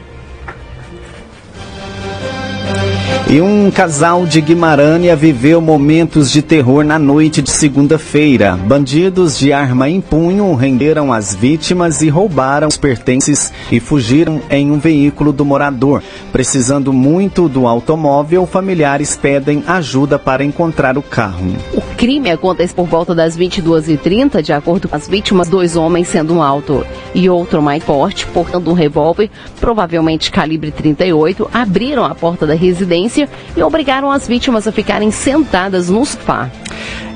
E 3.28 3.42
um 3.42 3.72
casal 3.72 4.24
de 4.28 4.40
Guimarães 4.40 5.20
viveu 5.20 5.60
momentos 5.60 6.30
de 6.30 6.44
terror 6.44 6.84
na 6.86 7.00
noite 7.00 7.42
de 7.42 7.50
segunda-feira. 7.50 8.56
Bandidos 8.56 9.40
de 9.40 9.52
arma 9.52 9.90
em 9.90 10.00
punho 10.00 10.54
renderam 10.54 11.12
as 11.12 11.34
vítimas 11.34 12.04
e 12.04 12.08
roubaram 12.08 12.68
os 12.68 12.78
pertences 12.78 13.52
e 13.72 13.80
fugiram 13.80 14.44
em 14.48 14.72
um 14.72 14.78
veículo 14.78 15.34
do 15.34 15.44
morador. 15.44 16.04
Precisando 16.32 16.94
muito 16.94 17.50
do 17.50 17.66
automóvel, 17.66 18.46
familiares 18.46 19.18
pedem 19.18 19.64
ajuda 19.66 20.20
para 20.20 20.44
encontrar 20.44 20.96
o 20.96 21.02
carro. 21.02 21.56
O 21.74 21.82
crime 21.98 22.30
acontece 22.30 22.76
por 22.76 22.86
volta 22.86 23.16
das 23.16 23.36
22h30, 23.36 24.44
de 24.44 24.54
acordo 24.54 24.88
com 24.88 24.96
as 24.96 25.08
vítimas, 25.08 25.50
dois 25.50 25.76
homens 25.76 26.10
sendo 26.10 26.36
um 26.36 26.44
alto 26.44 26.86
e 27.16 27.28
outro 27.28 27.60
mais 27.60 27.84
forte, 27.84 28.28
portando 28.28 28.70
um 28.70 28.74
revólver, 28.76 29.32
provavelmente 29.60 30.30
calibre 30.30 30.70
38, 30.70 31.50
abriram 31.52 32.06
a 32.06 32.14
porta 32.14 32.46
da 32.46 32.54
residência 32.54 33.15
e 33.18 33.64
obrigaram 33.64 34.12
as 34.12 34.28
vítimas 34.28 34.68
a 34.68 34.72
ficarem 34.72 35.12
sentadas 35.12 35.90
no 35.90 36.06
sofá. 36.06 36.50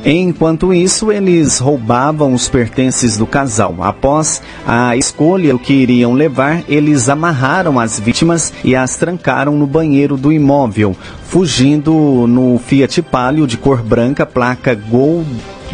Enquanto 0.06 0.74
isso, 0.74 1.12
eles 1.12 1.60
roubavam 1.60 2.34
os 2.34 2.48
pertences 2.48 3.18
do 3.18 3.28
casal. 3.28 3.76
Após 3.82 4.42
a 4.66 4.96
escolha 4.96 5.58
que 5.58 5.74
iriam 5.74 6.14
levar, 6.14 6.64
eles 6.70 7.10
amarraram 7.10 7.78
as 7.78 8.00
vítimas 8.00 8.54
e 8.64 8.76
as 8.76 8.96
trancaram 8.96 9.58
no 9.58 9.68
banheiro 9.68 10.16
do 10.16 10.32
imóvel, 10.32 10.96
fugindo 11.24 12.26
no 12.28 12.58
Fiat 12.58 13.02
Palio 13.02 13.46
de 13.46 13.58
cor 13.58 13.84
branca, 13.84 14.26
placa 14.26 14.74
Gol 14.74 15.26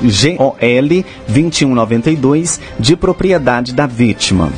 GOL 0.02 1.06
2192, 1.28 2.60
de 2.80 2.96
propriedade 2.96 3.74
da 3.74 3.88
vítima. 3.88 4.52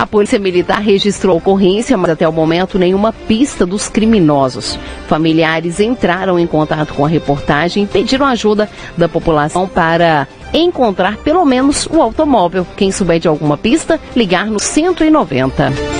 A 0.00 0.06
Polícia 0.06 0.38
Militar 0.38 0.80
registrou 0.80 1.34
a 1.34 1.36
ocorrência, 1.36 1.94
mas 1.94 2.12
até 2.12 2.26
o 2.26 2.32
momento 2.32 2.78
nenhuma 2.78 3.12
pista 3.12 3.66
dos 3.66 3.86
criminosos. 3.86 4.78
Familiares 5.06 5.78
entraram 5.78 6.38
em 6.38 6.46
contato 6.46 6.94
com 6.94 7.04
a 7.04 7.08
reportagem 7.08 7.82
e 7.82 7.86
pediram 7.86 8.24
ajuda 8.24 8.66
da 8.96 9.10
população 9.10 9.68
para 9.68 10.26
encontrar 10.54 11.18
pelo 11.18 11.44
menos 11.44 11.84
o 11.84 12.00
automóvel. 12.00 12.66
Quem 12.78 12.90
souber 12.90 13.20
de 13.20 13.28
alguma 13.28 13.58
pista, 13.58 14.00
ligar 14.16 14.46
no 14.46 14.58
190. 14.58 15.99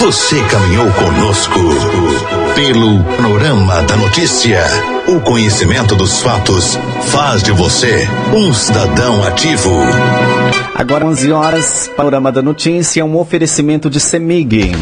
Você 0.00 0.42
caminhou 0.44 0.90
conosco 0.92 1.60
pelo 2.54 3.04
panorama 3.04 3.82
da 3.82 3.98
notícia. 3.98 4.64
O 5.06 5.20
conhecimento 5.20 5.94
dos 5.94 6.22
fatos 6.22 6.78
faz 7.12 7.42
de 7.42 7.52
você 7.52 8.08
um 8.34 8.54
cidadão 8.54 9.22
ativo. 9.22 9.70
Agora 10.74 11.04
11 11.04 11.30
horas, 11.32 11.90
panorama 11.94 12.32
da 12.32 12.40
notícia, 12.40 13.04
um 13.04 13.18
oferecimento 13.18 13.90
de 13.90 14.00
Semig. 14.00 14.72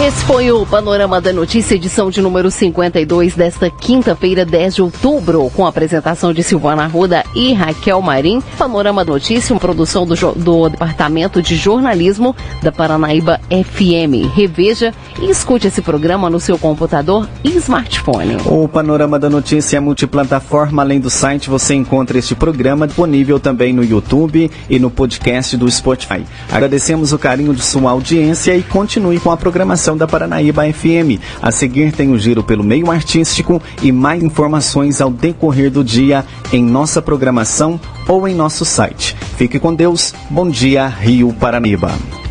Esse 0.00 0.24
foi 0.24 0.50
o 0.50 0.64
Panorama 0.64 1.20
da 1.20 1.34
Notícia, 1.34 1.74
edição 1.74 2.10
de 2.10 2.22
número 2.22 2.50
52 2.50 3.36
desta 3.36 3.70
quinta-feira, 3.70 4.44
10 4.44 4.74
de 4.74 4.82
outubro, 4.82 5.48
com 5.54 5.66
a 5.66 5.68
apresentação 5.68 6.32
de 6.32 6.42
Silvana 6.42 6.84
Arruda 6.84 7.22
e 7.34 7.52
Raquel 7.52 8.00
Marim. 8.00 8.42
Panorama 8.58 9.04
Notícia, 9.04 9.54
uma 9.54 9.60
produção 9.60 10.06
do, 10.06 10.14
do 10.32 10.70
Departamento 10.70 11.42
de 11.42 11.56
Jornalismo 11.56 12.34
da 12.62 12.72
Paranaíba 12.72 13.38
FM. 13.50 14.34
Reveja 14.34 14.94
e 15.20 15.30
escute 15.30 15.66
esse 15.68 15.82
programa 15.82 16.28
no 16.30 16.40
seu 16.40 16.58
computador 16.58 17.28
e 17.44 17.50
smartphone. 17.58 18.38
O 18.46 18.66
Panorama 18.66 19.18
da 19.18 19.28
Notícia 19.28 19.76
é 19.76 19.80
multiplataforma. 19.80 20.82
Além 20.82 20.98
do 20.98 21.10
site, 21.10 21.50
você 21.50 21.74
encontra 21.74 22.18
este 22.18 22.34
programa 22.34 22.86
disponível 22.86 23.38
também 23.38 23.72
no 23.74 23.84
YouTube 23.84 24.50
e 24.68 24.78
no 24.80 24.90
podcast 24.90 25.56
do 25.56 25.70
Spotify. 25.70 26.24
Agradecemos 26.50 27.12
o 27.12 27.18
carinho 27.18 27.54
de 27.54 27.62
sua 27.62 27.90
audiência 27.90 28.56
e 28.56 28.62
continue 28.62 29.20
com 29.20 29.30
a 29.30 29.36
programação 29.36 29.81
da 29.96 30.06
Paranaíba 30.06 30.62
FM. 30.72 31.20
A 31.42 31.50
seguir 31.50 31.92
tem 31.92 32.10
o 32.10 32.18
giro 32.18 32.42
pelo 32.44 32.62
meio 32.62 32.90
artístico 32.90 33.60
e 33.82 33.90
mais 33.90 34.22
informações 34.22 35.00
ao 35.00 35.10
decorrer 35.10 35.70
do 35.70 35.82
dia 35.82 36.24
em 36.52 36.62
nossa 36.62 37.02
programação 37.02 37.80
ou 38.06 38.28
em 38.28 38.34
nosso 38.34 38.64
site. 38.64 39.16
Fique 39.36 39.58
com 39.58 39.74
Deus. 39.74 40.14
Bom 40.30 40.48
dia, 40.48 40.86
Rio 40.86 41.32
Paranaíba. 41.32 42.21